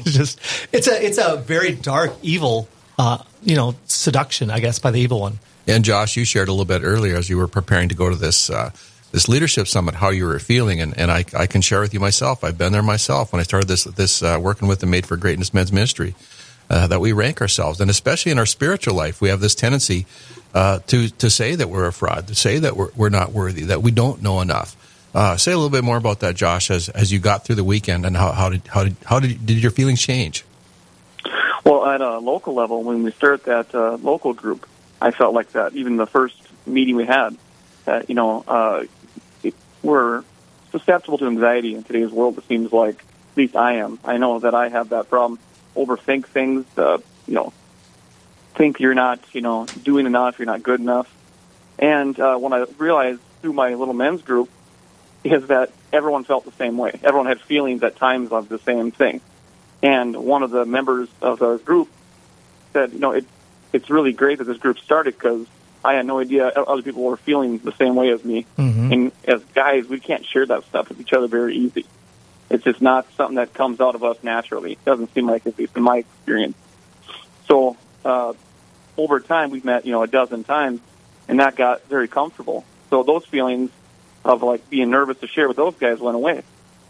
just 0.04 0.40
it's 0.72 0.86
a 0.86 1.04
it's 1.04 1.18
a 1.18 1.36
very 1.36 1.72
dark, 1.72 2.12
evil, 2.22 2.68
uh, 2.98 3.18
you 3.42 3.56
know, 3.56 3.74
seduction, 3.86 4.50
I 4.50 4.60
guess, 4.60 4.78
by 4.78 4.90
the 4.90 5.00
evil 5.00 5.20
one. 5.20 5.38
And 5.66 5.84
Josh, 5.84 6.16
you 6.16 6.24
shared 6.24 6.48
a 6.48 6.52
little 6.52 6.66
bit 6.66 6.82
earlier 6.84 7.16
as 7.16 7.28
you 7.28 7.38
were 7.38 7.48
preparing 7.48 7.88
to 7.88 7.94
go 7.94 8.10
to 8.10 8.16
this 8.16 8.50
uh, 8.50 8.70
this 9.14 9.28
leadership 9.28 9.68
summit 9.68 9.94
how 9.94 10.10
you 10.10 10.26
were 10.26 10.38
feeling, 10.40 10.80
and, 10.80 10.98
and 10.98 11.10
I, 11.10 11.24
I 11.36 11.46
can 11.46 11.60
share 11.60 11.80
with 11.80 11.94
you 11.94 12.00
myself. 12.00 12.42
I've 12.42 12.58
been 12.58 12.72
there 12.72 12.82
myself 12.82 13.32
when 13.32 13.40
I 13.40 13.44
started 13.44 13.68
this 13.68 13.84
this 13.84 14.22
uh, 14.22 14.38
working 14.40 14.68
with 14.68 14.80
the 14.80 14.86
Made 14.86 15.06
for 15.06 15.16
Greatness 15.16 15.54
Men's 15.54 15.72
Ministry. 15.72 16.14
Uh, 16.70 16.86
that 16.86 17.00
we 17.00 17.12
rank 17.12 17.40
ourselves, 17.40 17.80
and 17.80 17.90
especially 17.90 18.32
in 18.32 18.38
our 18.38 18.46
spiritual 18.46 18.94
life, 18.94 19.20
we 19.20 19.28
have 19.28 19.40
this 19.40 19.54
tendency 19.54 20.06
uh, 20.54 20.78
to 20.86 21.08
to 21.10 21.30
say 21.30 21.54
that 21.54 21.68
we're 21.68 21.86
a 21.86 21.92
fraud, 21.92 22.28
to 22.28 22.34
say 22.34 22.58
that 22.58 22.76
we're, 22.76 22.90
we're 22.96 23.10
not 23.10 23.32
worthy, 23.32 23.64
that 23.64 23.82
we 23.82 23.90
don't 23.90 24.22
know 24.22 24.40
enough. 24.40 24.76
Uh, 25.14 25.36
say 25.36 25.52
a 25.52 25.56
little 25.56 25.70
bit 25.70 25.84
more 25.84 25.96
about 25.96 26.20
that, 26.20 26.34
Josh, 26.34 26.70
as 26.70 26.88
as 26.88 27.12
you 27.12 27.18
got 27.18 27.44
through 27.44 27.56
the 27.56 27.64
weekend, 27.64 28.04
and 28.06 28.16
how 28.16 28.32
how 28.32 28.48
did 28.48 28.66
how 28.66 28.84
did 28.84 28.96
how 29.04 29.20
did, 29.20 29.46
did 29.46 29.58
your 29.58 29.70
feelings 29.70 30.00
change? 30.00 30.44
Well, 31.64 31.86
at 31.86 32.00
a 32.00 32.18
local 32.18 32.54
level, 32.54 32.82
when 32.82 33.02
we 33.02 33.12
started 33.12 33.44
that 33.44 33.74
uh, 33.74 33.96
local 33.96 34.34
group, 34.34 34.68
I 35.00 35.12
felt 35.12 35.34
like 35.34 35.52
that. 35.52 35.74
Even 35.74 35.96
the 35.96 36.06
first 36.06 36.36
meeting 36.66 36.96
we 36.96 37.06
had, 37.06 37.36
that 37.84 38.08
you 38.08 38.14
know, 38.14 38.44
uh, 38.46 38.84
it, 39.42 39.54
we're 39.82 40.24
susceptible 40.72 41.18
to 41.18 41.26
anxiety 41.26 41.74
in 41.74 41.84
today's 41.84 42.10
world. 42.10 42.36
It 42.36 42.46
seems 42.48 42.72
like, 42.72 42.96
at 42.96 43.36
least 43.36 43.56
I 43.56 43.74
am. 43.74 43.98
I 44.04 44.18
know 44.18 44.40
that 44.40 44.54
I 44.54 44.68
have 44.68 44.90
that 44.90 45.08
problem. 45.08 45.38
Overthink 45.76 46.26
things. 46.26 46.66
Uh, 46.76 46.98
you 47.26 47.34
know, 47.34 47.52
think 48.54 48.80
you're 48.80 48.94
not, 48.94 49.20
you 49.32 49.40
know, 49.40 49.66
doing 49.82 50.06
enough. 50.06 50.38
You're 50.38 50.46
not 50.46 50.62
good 50.62 50.80
enough. 50.80 51.12
And 51.78 52.18
uh, 52.18 52.36
when 52.36 52.52
I 52.52 52.66
realized 52.78 53.20
through 53.42 53.54
my 53.54 53.74
little 53.74 53.94
men's 53.94 54.22
group 54.22 54.48
is 55.24 55.46
that 55.48 55.70
everyone 55.92 56.24
felt 56.24 56.44
the 56.44 56.52
same 56.52 56.76
way. 56.76 56.92
Everyone 57.02 57.26
had 57.26 57.40
feelings 57.40 57.82
at 57.82 57.96
times 57.96 58.30
of 58.30 58.48
the 58.48 58.58
same 58.58 58.90
thing. 58.90 59.20
And 59.82 60.16
one 60.16 60.42
of 60.42 60.50
the 60.50 60.64
members 60.64 61.08
of 61.20 61.38
the 61.38 61.58
group 61.58 61.90
said, 62.72 62.92
you 62.92 62.98
know, 62.98 63.12
it, 63.12 63.24
it's 63.72 63.90
really 63.90 64.12
great 64.12 64.38
that 64.38 64.44
this 64.44 64.58
group 64.58 64.78
started 64.78 65.14
because 65.14 65.46
I 65.84 65.94
had 65.94 66.06
no 66.06 66.18
idea 66.18 66.48
other 66.48 66.82
people 66.82 67.02
were 67.02 67.16
feeling 67.16 67.58
the 67.58 67.72
same 67.72 67.94
way 67.94 68.10
as 68.10 68.24
me. 68.24 68.46
Mm-hmm. 68.56 68.92
And 68.92 69.12
as 69.24 69.44
guys, 69.54 69.86
we 69.86 70.00
can't 70.00 70.24
share 70.24 70.46
that 70.46 70.64
stuff 70.64 70.88
with 70.88 71.00
each 71.00 71.12
other 71.12 71.26
very 71.26 71.56
easy. 71.56 71.84
It's 72.50 72.64
just 72.64 72.82
not 72.82 73.06
something 73.16 73.36
that 73.36 73.54
comes 73.54 73.80
out 73.80 73.94
of 73.94 74.04
us 74.04 74.18
naturally. 74.22 74.72
It 74.72 74.84
doesn't 74.84 75.12
seem 75.14 75.26
like 75.26 75.46
at 75.46 75.58
least 75.58 75.76
in 75.76 75.82
my 75.82 75.98
experience. 75.98 76.56
So 77.48 77.76
uh, 78.04 78.34
over 78.96 79.20
time, 79.20 79.50
we've 79.50 79.64
met, 79.64 79.86
you 79.86 79.92
know, 79.92 80.02
a 80.02 80.06
dozen 80.06 80.44
times, 80.44 80.80
and 81.28 81.40
that 81.40 81.56
got 81.56 81.84
very 81.86 82.08
comfortable. 82.08 82.64
So 82.90 83.02
those 83.02 83.24
feelings 83.26 83.70
of 84.24 84.42
like 84.42 84.68
being 84.70 84.90
nervous 84.90 85.18
to 85.18 85.26
share 85.26 85.48
with 85.48 85.56
those 85.56 85.74
guys 85.76 85.98
went 86.00 86.16
away. 86.16 86.42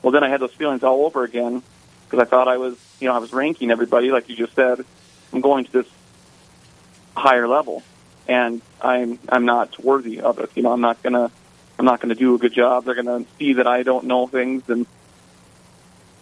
Well, 0.02 0.12
then 0.12 0.22
I 0.22 0.28
had 0.28 0.40
those 0.40 0.52
feelings 0.52 0.82
all 0.82 1.06
over 1.06 1.24
again 1.24 1.62
because 2.04 2.26
I 2.26 2.28
thought 2.28 2.48
I 2.48 2.58
was, 2.58 2.76
you 3.00 3.08
know, 3.08 3.14
I 3.14 3.18
was 3.18 3.32
ranking 3.32 3.70
everybody, 3.70 4.10
like 4.10 4.28
you 4.28 4.36
just 4.36 4.54
said. 4.54 4.84
I'm 5.32 5.40
going 5.40 5.64
to 5.64 5.72
this 5.72 5.86
higher 7.16 7.48
level, 7.48 7.82
and 8.28 8.60
I'm 8.80 9.18
I'm 9.28 9.44
not 9.44 9.82
worthy 9.82 10.20
of 10.20 10.38
it. 10.38 10.50
You 10.54 10.62
know, 10.62 10.72
I'm 10.72 10.80
not 10.80 11.02
gonna 11.02 11.30
I'm 11.78 11.84
not 11.84 12.00
gonna 12.00 12.14
do 12.14 12.34
a 12.34 12.38
good 12.38 12.52
job. 12.52 12.84
They're 12.84 12.94
gonna 12.94 13.24
see 13.38 13.54
that 13.54 13.66
I 13.66 13.82
don't 13.82 14.04
know 14.04 14.26
things, 14.26 14.68
and 14.68 14.86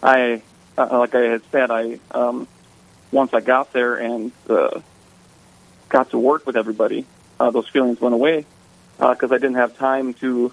I, 0.03 0.41
uh, 0.77 0.99
like 0.99 1.15
I 1.15 1.21
had 1.21 1.41
said, 1.51 1.71
I 1.71 1.99
um, 2.11 2.47
once 3.11 3.33
I 3.33 3.39
got 3.39 3.71
there 3.71 3.95
and 3.95 4.31
uh, 4.49 4.81
got 5.89 6.09
to 6.11 6.17
work 6.17 6.45
with 6.45 6.57
everybody, 6.57 7.05
uh, 7.39 7.51
those 7.51 7.69
feelings 7.69 8.01
went 8.01 8.13
away 8.13 8.45
because 8.97 9.31
I 9.31 9.35
didn't 9.35 9.55
have 9.55 9.77
time 9.77 10.13
to 10.15 10.51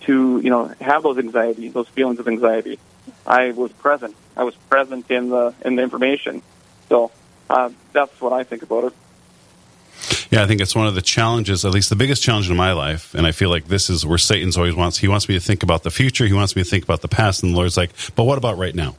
to 0.00 0.40
you 0.40 0.50
know 0.50 0.74
have 0.80 1.02
those 1.02 1.18
anxiety, 1.18 1.68
those 1.68 1.88
feelings 1.88 2.18
of 2.18 2.26
anxiety. 2.26 2.78
I 3.26 3.52
was 3.52 3.72
present. 3.72 4.16
I 4.36 4.44
was 4.44 4.54
present 4.68 5.10
in 5.10 5.30
the 5.30 5.54
in 5.64 5.76
the 5.76 5.82
information. 5.82 6.42
So 6.88 7.12
uh, 7.48 7.70
that's 7.92 8.20
what 8.20 8.32
I 8.32 8.42
think 8.42 8.62
about 8.62 8.84
it. 8.84 8.92
Yeah, 10.34 10.42
I 10.42 10.46
think 10.48 10.60
it's 10.60 10.74
one 10.74 10.88
of 10.88 10.96
the 10.96 11.02
challenges, 11.02 11.64
at 11.64 11.70
least 11.70 11.90
the 11.90 11.94
biggest 11.94 12.20
challenge 12.20 12.50
in 12.50 12.56
my 12.56 12.72
life. 12.72 13.14
And 13.14 13.24
I 13.24 13.30
feel 13.30 13.50
like 13.50 13.68
this 13.68 13.88
is 13.88 14.04
where 14.04 14.18
Satan's 14.18 14.56
always 14.56 14.74
wants, 14.74 14.98
he 14.98 15.06
wants 15.06 15.28
me 15.28 15.36
to 15.36 15.40
think 15.40 15.62
about 15.62 15.84
the 15.84 15.92
future. 15.92 16.26
He 16.26 16.32
wants 16.32 16.56
me 16.56 16.64
to 16.64 16.68
think 16.68 16.82
about 16.82 17.02
the 17.02 17.08
past. 17.08 17.44
And 17.44 17.52
the 17.52 17.56
Lord's 17.56 17.76
like, 17.76 17.92
but 18.16 18.24
what 18.24 18.36
about 18.36 18.58
right 18.58 18.74
now? 18.74 18.96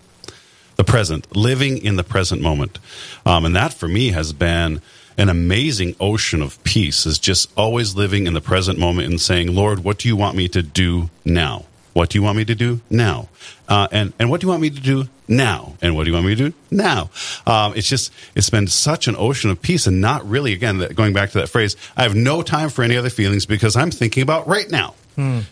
The 0.78 0.86
present, 0.86 1.36
living 1.36 1.78
in 1.84 1.98
the 1.98 2.06
present 2.06 2.42
moment. 2.42 2.80
Um, 3.26 3.44
and 3.44 3.54
that 3.54 3.74
for 3.74 3.90
me 3.90 4.12
has 4.12 4.32
been 4.32 4.82
an 5.18 5.28
amazing 5.28 5.98
ocean 6.00 6.42
of 6.42 6.64
peace 6.64 7.06
is 7.06 7.20
just 7.20 7.52
always 7.58 7.98
living 7.98 8.28
in 8.28 8.34
the 8.34 8.40
present 8.40 8.80
moment 8.80 9.10
and 9.10 9.20
saying, 9.20 9.54
Lord, 9.54 9.84
what 9.84 9.98
do 9.98 10.08
you 10.08 10.16
want 10.16 10.38
me 10.38 10.48
to 10.48 10.62
do 10.62 11.10
now? 11.26 11.66
What 11.96 12.10
do 12.10 12.18
you 12.18 12.24
want 12.24 12.36
me 12.36 12.44
to 12.44 12.56
do 12.56 12.82
now? 12.90 13.30
Uh, 13.70 13.88
and 13.90 14.12
and 14.20 14.30
what 14.30 14.42
do 14.42 14.48
you 14.48 14.50
want 14.50 14.62
me 14.62 14.70
to 14.70 14.82
do 14.82 15.08
now? 15.30 15.76
And 15.82 15.96
what 15.96 16.04
do 16.04 16.10
you 16.10 16.14
want 16.14 16.28
me 16.28 16.36
to 16.36 16.50
do 16.50 16.54
now? 16.70 17.10
Um, 17.48 17.72
it's 17.78 17.88
just 17.88 18.12
it's 18.36 18.50
been 18.50 18.68
such 18.68 19.08
an 19.08 19.16
ocean 19.18 19.50
of 19.50 19.62
peace, 19.62 19.88
and 19.88 20.02
not 20.02 20.28
really. 20.30 20.52
Again, 20.52 20.80
that, 20.80 20.94
going 20.94 21.14
back 21.14 21.32
to 21.32 21.38
that 21.40 21.48
phrase, 21.48 21.78
I 21.96 22.04
have 22.04 22.14
no 22.14 22.42
time 22.42 22.68
for 22.68 22.84
any 22.84 22.98
other 22.98 23.10
feelings 23.10 23.46
because 23.46 23.78
I'm 23.78 23.92
thinking 23.92 24.24
about 24.24 24.46
right 24.46 24.70
now. 24.70 24.94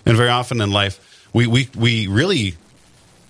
And 0.06 0.18
very 0.18 0.28
often 0.28 0.60
in 0.60 0.70
life, 0.70 1.30
we 1.32 1.48
we 1.48 1.70
we 1.78 2.08
really 2.08 2.56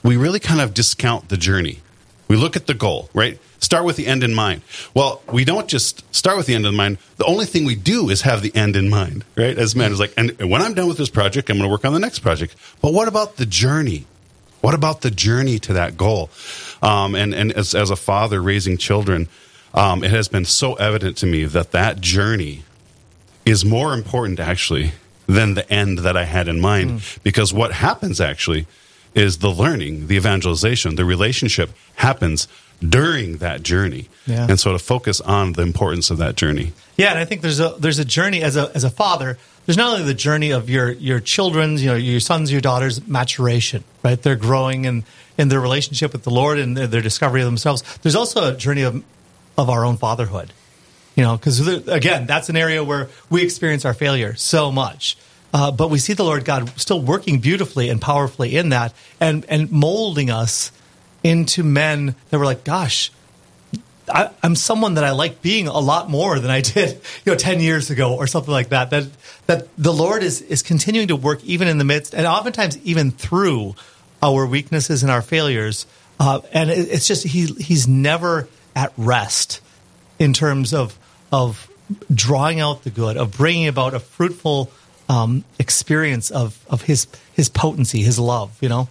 we 0.01 0.17
really 0.17 0.39
kind 0.39 0.59
of 0.59 0.73
discount 0.73 1.29
the 1.29 1.37
journey. 1.37 1.82
We 2.27 2.35
look 2.35 2.55
at 2.55 2.67
the 2.67 2.73
goal, 2.73 3.09
right? 3.13 3.39
Start 3.59 3.85
with 3.85 3.95
the 3.95 4.07
end 4.07 4.23
in 4.23 4.33
mind. 4.33 4.61
Well, 4.93 5.21
we 5.31 5.45
don't 5.45 5.67
just 5.67 6.03
start 6.13 6.37
with 6.37 6.47
the 6.47 6.55
end 6.55 6.65
in 6.65 6.75
mind. 6.75 6.97
The 7.17 7.25
only 7.25 7.45
thing 7.45 7.65
we 7.65 7.75
do 7.75 8.09
is 8.09 8.21
have 8.21 8.41
the 8.41 8.53
end 8.55 8.75
in 8.75 8.89
mind, 8.89 9.23
right? 9.35 9.57
As 9.57 9.75
men, 9.75 9.91
is 9.91 9.99
like, 9.99 10.13
and 10.17 10.31
when 10.39 10.61
I'm 10.61 10.73
done 10.73 10.87
with 10.87 10.97
this 10.97 11.09
project, 11.09 11.49
I'm 11.49 11.57
going 11.57 11.69
to 11.69 11.71
work 11.71 11.85
on 11.85 11.93
the 11.93 11.99
next 11.99 12.19
project. 12.19 12.55
But 12.81 12.93
what 12.93 13.07
about 13.07 13.37
the 13.37 13.45
journey? 13.45 14.05
What 14.61 14.73
about 14.73 15.01
the 15.01 15.11
journey 15.11 15.59
to 15.59 15.73
that 15.73 15.97
goal? 15.97 16.29
Um, 16.81 17.15
and 17.15 17.33
and 17.33 17.51
as, 17.51 17.75
as 17.75 17.89
a 17.89 17.95
father 17.95 18.41
raising 18.41 18.77
children, 18.77 19.27
um, 19.73 20.03
it 20.03 20.11
has 20.11 20.27
been 20.27 20.45
so 20.45 20.75
evident 20.75 21.17
to 21.17 21.25
me 21.25 21.45
that 21.45 21.71
that 21.71 22.01
journey 22.01 22.63
is 23.45 23.65
more 23.65 23.93
important 23.93 24.39
actually 24.39 24.93
than 25.27 25.53
the 25.53 25.69
end 25.71 25.99
that 25.99 26.15
I 26.15 26.25
had 26.25 26.47
in 26.47 26.59
mind. 26.59 27.01
Because 27.23 27.53
what 27.53 27.71
happens 27.73 28.21
actually 28.21 28.67
is 29.15 29.39
the 29.39 29.49
learning, 29.49 30.07
the 30.07 30.15
evangelization, 30.15 30.95
the 30.95 31.05
relationship 31.05 31.71
happens 31.95 32.47
during 32.87 33.37
that 33.37 33.63
journey. 33.63 34.09
Yeah. 34.25 34.47
And 34.49 34.59
so 34.59 34.71
to 34.71 34.79
focus 34.79 35.21
on 35.21 35.53
the 35.53 35.61
importance 35.61 36.09
of 36.11 36.17
that 36.17 36.35
journey. 36.35 36.73
Yeah, 36.97 37.11
and 37.11 37.19
I 37.19 37.25
think 37.25 37.41
there's 37.41 37.59
a 37.59 37.75
there's 37.79 37.99
a 37.99 38.05
journey 38.05 38.41
as 38.41 38.55
a 38.55 38.71
as 38.75 38.83
a 38.83 38.89
father. 38.89 39.37
There's 39.65 39.77
not 39.77 39.93
only 39.93 40.05
the 40.05 40.13
journey 40.13 40.51
of 40.51 40.69
your 40.69 40.91
your 40.91 41.19
children's, 41.19 41.81
you 41.81 41.89
know, 41.89 41.95
your 41.95 42.19
sons, 42.19 42.51
your 42.51 42.61
daughters' 42.61 43.05
maturation, 43.07 43.83
right? 44.03 44.21
They're 44.21 44.35
growing 44.35 44.85
in 44.85 45.03
in 45.37 45.49
their 45.49 45.61
relationship 45.61 46.13
with 46.13 46.23
the 46.23 46.29
Lord 46.29 46.59
and 46.59 46.75
their, 46.77 46.87
their 46.87 47.01
discovery 47.01 47.41
of 47.41 47.45
themselves. 47.45 47.83
There's 47.99 48.15
also 48.15 48.53
a 48.53 48.57
journey 48.57 48.83
of 48.83 49.03
of 49.57 49.69
our 49.69 49.85
own 49.85 49.97
fatherhood, 49.97 50.51
you 51.15 51.23
know, 51.23 51.37
because 51.37 51.65
again, 51.87 52.25
that's 52.25 52.49
an 52.49 52.57
area 52.57 52.83
where 52.83 53.09
we 53.29 53.43
experience 53.43 53.85
our 53.85 53.93
failure 53.93 54.35
so 54.35 54.71
much. 54.71 55.17
Uh, 55.53 55.71
but 55.71 55.89
we 55.89 55.99
see 55.99 56.13
the 56.13 56.23
Lord 56.23 56.45
God 56.45 56.67
still 56.79 56.99
working 56.99 57.39
beautifully 57.39 57.89
and 57.89 58.01
powerfully 58.01 58.57
in 58.57 58.69
that, 58.69 58.93
and 59.19 59.45
and 59.47 59.71
molding 59.71 60.31
us 60.31 60.71
into 61.23 61.63
men 61.63 62.15
that 62.29 62.39
were 62.39 62.45
like, 62.45 62.63
gosh, 62.63 63.11
I, 64.09 64.31
I'm 64.41 64.55
someone 64.55 64.95
that 64.95 65.03
I 65.03 65.11
like 65.11 65.41
being 65.41 65.67
a 65.67 65.79
lot 65.79 66.09
more 66.09 66.39
than 66.39 66.49
I 66.49 66.61
did, 66.61 66.93
you 67.25 67.31
know, 67.31 67.35
ten 67.35 67.59
years 67.59 67.91
ago 67.91 68.15
or 68.15 68.25
something 68.25 68.51
like 68.51 68.69
that. 68.69 68.89
That 68.89 69.07
that 69.45 69.67
the 69.77 69.93
Lord 69.93 70.23
is 70.23 70.41
is 70.41 70.63
continuing 70.63 71.09
to 71.09 71.15
work 71.15 71.43
even 71.43 71.67
in 71.67 71.77
the 71.77 71.85
midst, 71.85 72.15
and 72.15 72.25
oftentimes 72.25 72.77
even 72.79 73.11
through 73.11 73.75
our 74.23 74.47
weaknesses 74.47 75.03
and 75.03 75.11
our 75.11 75.21
failures. 75.21 75.85
Uh, 76.19 76.41
and 76.51 76.69
it, 76.71 76.89
it's 76.89 77.07
just 77.07 77.23
he 77.25 77.45
he's 77.45 77.87
never 77.87 78.47
at 78.75 78.91
rest 78.97 79.61
in 80.17 80.33
terms 80.33 80.73
of 80.73 80.97
of 81.31 81.69
drawing 82.13 82.59
out 82.59 82.83
the 82.83 82.89
good, 82.89 83.17
of 83.17 83.35
bringing 83.37 83.67
about 83.67 83.93
a 83.93 83.99
fruitful 83.99 84.71
um, 85.09 85.43
experience 85.59 86.31
of 86.31 86.63
of 86.69 86.83
his 86.83 87.07
his 87.33 87.49
potency, 87.49 88.01
his 88.01 88.19
love. 88.19 88.57
You 88.61 88.69
know. 88.69 88.89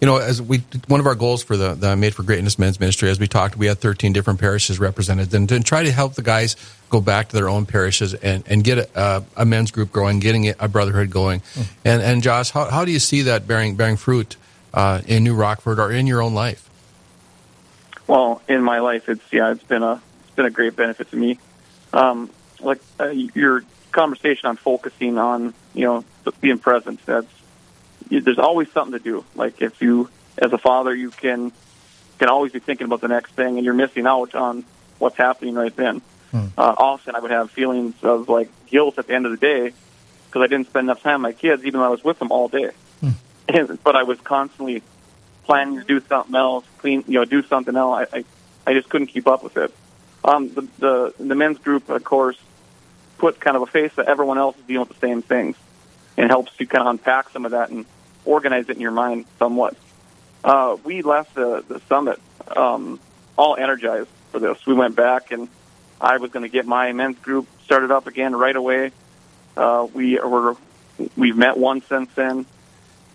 You 0.00 0.06
know, 0.06 0.16
as 0.18 0.42
we 0.42 0.58
one 0.88 1.00
of 1.00 1.06
our 1.06 1.14
goals 1.14 1.42
for 1.42 1.56
the, 1.56 1.72
the 1.74 1.96
Made 1.96 2.14
for 2.14 2.24
Greatness 2.24 2.58
Men's 2.58 2.78
Ministry, 2.78 3.08
as 3.08 3.18
we 3.18 3.26
talked, 3.26 3.56
we 3.56 3.66
had 3.66 3.78
13 3.78 4.12
different 4.12 4.38
parishes 4.38 4.78
represented, 4.78 5.32
and 5.32 5.48
to 5.48 5.60
try 5.60 5.82
to 5.82 5.90
help 5.90 6.14
the 6.14 6.22
guys 6.22 6.56
go 6.90 7.00
back 7.00 7.28
to 7.28 7.36
their 7.36 7.48
own 7.48 7.64
parishes 7.64 8.12
and, 8.12 8.44
and 8.46 8.62
get 8.62 8.78
a, 8.94 9.24
a 9.36 9.44
men's 9.44 9.70
group 9.70 9.92
going, 9.92 10.20
getting 10.20 10.52
a 10.60 10.68
brotherhood 10.68 11.10
going. 11.10 11.42
And 11.84 12.02
and 12.02 12.22
Josh, 12.22 12.50
how, 12.50 12.66
how 12.66 12.84
do 12.84 12.92
you 12.92 12.98
see 12.98 13.22
that 13.22 13.46
bearing 13.46 13.76
bearing 13.76 13.96
fruit 13.96 14.36
uh, 14.74 15.00
in 15.06 15.24
New 15.24 15.34
Rockford 15.34 15.78
or 15.78 15.90
in 15.90 16.06
your 16.06 16.20
own 16.20 16.34
life? 16.34 16.68
Well, 18.06 18.42
in 18.48 18.62
my 18.62 18.80
life, 18.80 19.08
it's 19.08 19.24
yeah, 19.32 19.52
it's 19.52 19.64
been 19.64 19.82
a 19.82 20.02
it's 20.24 20.36
been 20.36 20.46
a 20.46 20.50
great 20.50 20.76
benefit 20.76 21.10
to 21.10 21.16
me. 21.16 21.38
Um, 21.92 22.28
like 22.60 22.80
uh, 23.00 23.08
your 23.08 23.64
conversation 23.94 24.46
on 24.46 24.56
focusing 24.56 25.16
on 25.16 25.54
you 25.72 25.84
know 25.86 26.04
being 26.40 26.58
present. 26.58 27.04
That's 27.06 27.26
there's 28.10 28.38
always 28.38 28.70
something 28.72 28.92
to 28.92 29.02
do. 29.02 29.24
Like 29.34 29.62
if 29.62 29.80
you, 29.80 30.10
as 30.36 30.52
a 30.52 30.58
father, 30.58 30.94
you 30.94 31.10
can 31.10 31.52
can 32.18 32.28
always 32.28 32.52
be 32.52 32.58
thinking 32.58 32.84
about 32.84 33.00
the 33.00 33.08
next 33.08 33.32
thing, 33.32 33.56
and 33.56 33.64
you're 33.64 33.74
missing 33.74 34.06
out 34.06 34.34
on 34.34 34.64
what's 34.98 35.16
happening 35.16 35.54
right 35.54 35.74
then. 35.74 36.02
Uh, 36.58 36.74
often, 36.76 37.14
I 37.14 37.20
would 37.20 37.30
have 37.30 37.50
feelings 37.50 37.94
of 38.02 38.28
like 38.28 38.50
guilt 38.66 38.98
at 38.98 39.06
the 39.06 39.14
end 39.14 39.24
of 39.26 39.32
the 39.32 39.38
day 39.38 39.72
because 40.26 40.42
I 40.42 40.46
didn't 40.48 40.66
spend 40.66 40.86
enough 40.86 41.02
time 41.02 41.22
with 41.22 41.34
my 41.34 41.40
kids, 41.40 41.64
even 41.64 41.80
though 41.80 41.86
I 41.86 41.90
was 41.90 42.04
with 42.04 42.18
them 42.18 42.30
all 42.30 42.48
day. 42.48 42.70
And, 43.46 43.82
but 43.84 43.94
I 43.94 44.04
was 44.04 44.18
constantly 44.20 44.82
planning 45.44 45.78
to 45.78 45.84
do 45.84 46.00
something 46.00 46.34
else, 46.34 46.64
clean, 46.78 47.04
you 47.06 47.14
know, 47.14 47.24
do 47.24 47.42
something 47.42 47.76
else. 47.76 48.08
I, 48.12 48.18
I, 48.18 48.24
I 48.66 48.72
just 48.72 48.88
couldn't 48.88 49.08
keep 49.08 49.26
up 49.28 49.44
with 49.44 49.56
it. 49.56 49.72
Um, 50.24 50.48
the, 50.48 50.62
the 50.78 51.14
the 51.18 51.34
men's 51.34 51.58
group, 51.58 51.90
of 51.90 52.02
course, 52.02 52.38
put 53.18 53.40
kind 53.40 53.56
of 53.56 53.62
a 53.62 53.66
face 53.66 53.92
that 53.94 54.06
everyone 54.06 54.38
else 54.38 54.56
is 54.56 54.62
dealing 54.64 54.88
with 54.88 54.98
the 54.98 55.06
same 55.06 55.22
things, 55.22 55.56
and 56.16 56.30
helps 56.30 56.52
you 56.58 56.66
kind 56.66 56.82
of 56.82 56.88
unpack 56.88 57.30
some 57.30 57.44
of 57.44 57.52
that 57.52 57.70
and 57.70 57.86
organize 58.24 58.68
it 58.68 58.76
in 58.76 58.80
your 58.80 58.90
mind 58.90 59.26
somewhat. 59.38 59.76
Uh, 60.42 60.76
we 60.84 61.02
left 61.02 61.34
the 61.34 61.64
the 61.66 61.80
summit 61.88 62.20
um, 62.54 63.00
all 63.36 63.56
energized 63.56 64.10
for 64.30 64.38
this. 64.38 64.66
We 64.66 64.74
went 64.74 64.96
back 64.96 65.30
and 65.30 65.48
I 66.00 66.18
was 66.18 66.30
going 66.30 66.42
to 66.42 66.48
get 66.48 66.66
my 66.66 66.92
men's 66.92 67.18
group 67.18 67.46
started 67.64 67.90
up 67.90 68.06
again 68.06 68.36
right 68.36 68.54
away. 68.54 68.92
Uh, 69.56 69.86
we 69.92 70.18
were 70.18 70.56
we've 71.16 71.36
met 71.36 71.56
once 71.56 71.86
since 71.86 72.10
then. 72.14 72.46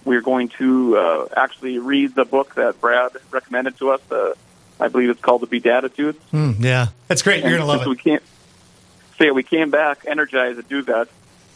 We're 0.05 0.21
going 0.21 0.49
to 0.57 0.97
uh, 0.97 1.27
actually 1.35 1.77
read 1.77 2.15
the 2.15 2.25
book 2.25 2.55
that 2.55 2.79
Brad 2.81 3.11
recommended 3.31 3.77
to 3.77 3.91
us. 3.91 4.01
Uh, 4.09 4.33
I 4.79 4.87
believe 4.87 5.09
it's 5.09 5.21
called 5.21 5.41
The 5.41 5.47
Beatitudes. 5.47 6.17
Mm, 6.31 6.55
yeah, 6.59 6.87
that's 7.07 7.21
great. 7.21 7.41
You're 7.41 7.57
going 7.57 7.61
to 7.61 7.67
love 7.67 7.81
it. 7.81 7.87
We 7.87 7.97
can't 7.97 8.23
say 9.19 9.31
we 9.31 9.43
came 9.43 9.69
back 9.69 10.05
energized 10.07 10.57
to 10.57 10.63
do 10.63 10.81
that, 10.83 11.09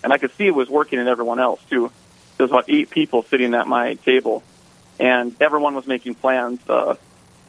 and 0.04 0.13
I 0.13 0.17
could 0.17 0.36
see 0.36 0.47
it 0.47 0.56
was 0.56 0.69
working 0.69 0.99
in 0.99 1.08
everyone 1.08 1.39
else 1.39 1.62
too. 1.69 1.91
There 2.38 2.43
was 2.45 2.52
about 2.52 2.69
eight 2.69 2.89
people 2.89 3.23
sitting 3.23 3.54
at 3.54 3.67
my 3.67 3.95
table, 3.95 4.43
and 4.99 5.36
everyone 5.41 5.76
was 5.76 5.88
making 5.88 6.15
plans. 6.15 6.60
Uh, 6.67 6.95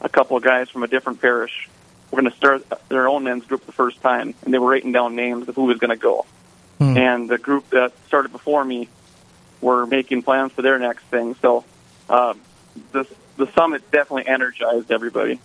a 0.01 0.09
couple 0.09 0.37
of 0.37 0.43
guys 0.43 0.69
from 0.69 0.83
a 0.83 0.87
different 0.87 1.21
parish 1.21 1.69
were 2.11 2.21
going 2.21 2.31
to 2.31 2.37
start 2.37 2.65
their 2.89 3.07
own 3.07 3.23
men's 3.23 3.45
group 3.45 3.65
the 3.65 3.71
first 3.71 4.01
time, 4.01 4.33
and 4.43 4.53
they 4.53 4.57
were 4.57 4.69
writing 4.69 4.91
down 4.91 5.15
names 5.15 5.47
of 5.47 5.55
who 5.55 5.63
was 5.63 5.77
going 5.77 5.89
to 5.89 6.01
go. 6.01 6.25
Hmm. 6.79 6.97
And 6.97 7.29
the 7.29 7.37
group 7.37 7.69
that 7.69 7.93
started 8.07 8.31
before 8.31 8.63
me 8.63 8.89
were 9.61 9.85
making 9.85 10.23
plans 10.23 10.51
for 10.51 10.61
their 10.61 10.77
next 10.79 11.03
thing. 11.05 11.35
So 11.41 11.63
uh, 12.09 12.33
the 12.91 13.07
the 13.37 13.51
summit 13.53 13.89
definitely 13.91 14.27
energized 14.27 14.91
everybody. 14.91 15.39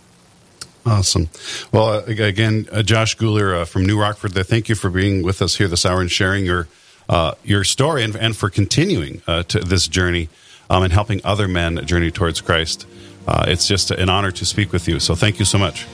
Awesome. 0.85 1.29
Well, 1.71 1.89
uh, 1.89 2.03
again, 2.05 2.67
uh, 2.71 2.81
Josh 2.81 3.15
Guler 3.17 3.61
uh, 3.61 3.65
from 3.65 3.85
New 3.85 3.99
Rockford, 3.99 4.33
there, 4.33 4.43
thank 4.43 4.67
you 4.67 4.75
for 4.75 4.89
being 4.89 5.21
with 5.21 5.41
us 5.41 5.55
here 5.55 5.67
this 5.67 5.85
hour 5.85 6.01
and 6.01 6.11
sharing 6.11 6.45
your 6.45 6.67
uh, 7.09 7.33
your 7.43 7.63
story 7.63 8.03
and, 8.03 8.15
and 8.15 8.35
for 8.37 8.49
continuing 8.49 9.21
uh, 9.27 9.43
to 9.43 9.59
this 9.59 9.87
journey 9.87 10.29
um, 10.69 10.83
and 10.83 10.93
helping 10.93 11.19
other 11.25 11.47
men 11.47 11.85
journey 11.85 12.09
towards 12.09 12.39
Christ. 12.39 12.87
Uh, 13.27 13.45
it's 13.47 13.67
just 13.67 13.91
an 13.91 14.09
honor 14.09 14.31
to 14.31 14.45
speak 14.45 14.71
with 14.71 14.87
you. 14.87 14.99
So 14.99 15.13
thank 15.13 15.37
you 15.37 15.45
so 15.45 15.57
much. 15.57 15.85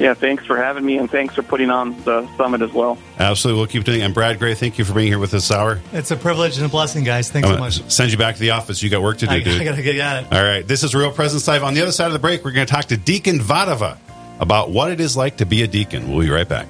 Yeah, 0.00 0.14
thanks 0.14 0.44
for 0.44 0.56
having 0.56 0.84
me, 0.84 0.98
and 0.98 1.08
thanks 1.10 1.34
for 1.34 1.42
putting 1.42 1.70
on 1.70 2.00
the 2.02 2.26
summit 2.36 2.60
as 2.62 2.72
well. 2.72 2.98
Absolutely. 3.18 3.60
We'll 3.60 3.68
keep 3.68 3.84
doing 3.84 4.00
it. 4.00 4.04
And 4.04 4.14
Brad 4.14 4.38
Gray, 4.38 4.54
thank 4.54 4.78
you 4.78 4.84
for 4.84 4.94
being 4.94 5.06
here 5.06 5.18
with 5.18 5.32
us 5.34 5.48
this 5.48 5.52
hour. 5.52 5.80
It's 5.92 6.10
a 6.10 6.16
privilege 6.16 6.56
and 6.56 6.66
a 6.66 6.68
blessing, 6.68 7.04
guys. 7.04 7.30
Thanks 7.30 7.48
I'm 7.48 7.54
so 7.54 7.60
much. 7.60 7.90
Send 7.90 8.10
you 8.10 8.18
back 8.18 8.34
to 8.34 8.40
the 8.40 8.50
office. 8.50 8.82
You 8.82 8.90
got 8.90 9.02
work 9.02 9.18
to 9.18 9.26
do, 9.26 9.32
I, 9.32 9.40
dude. 9.40 9.60
I 9.60 9.64
gotta 9.64 9.82
get 9.82 9.96
at 9.96 10.24
it. 10.24 10.32
All 10.32 10.42
right. 10.42 10.66
This 10.66 10.82
is 10.82 10.94
Real 10.94 11.12
Presence 11.12 11.46
Live. 11.46 11.62
On 11.62 11.74
the 11.74 11.82
other 11.82 11.92
side 11.92 12.06
of 12.06 12.12
the 12.14 12.18
break, 12.18 12.44
we're 12.44 12.52
going 12.52 12.66
to 12.66 12.72
talk 12.72 12.86
to 12.86 12.96
Deacon 12.96 13.38
Vadava 13.38 13.98
about 14.40 14.70
what 14.70 14.90
it 14.90 15.00
is 15.00 15.16
like 15.16 15.36
to 15.36 15.46
be 15.46 15.62
a 15.62 15.66
deacon. 15.68 16.10
We'll 16.10 16.20
be 16.20 16.30
right 16.30 16.48
back. 16.48 16.66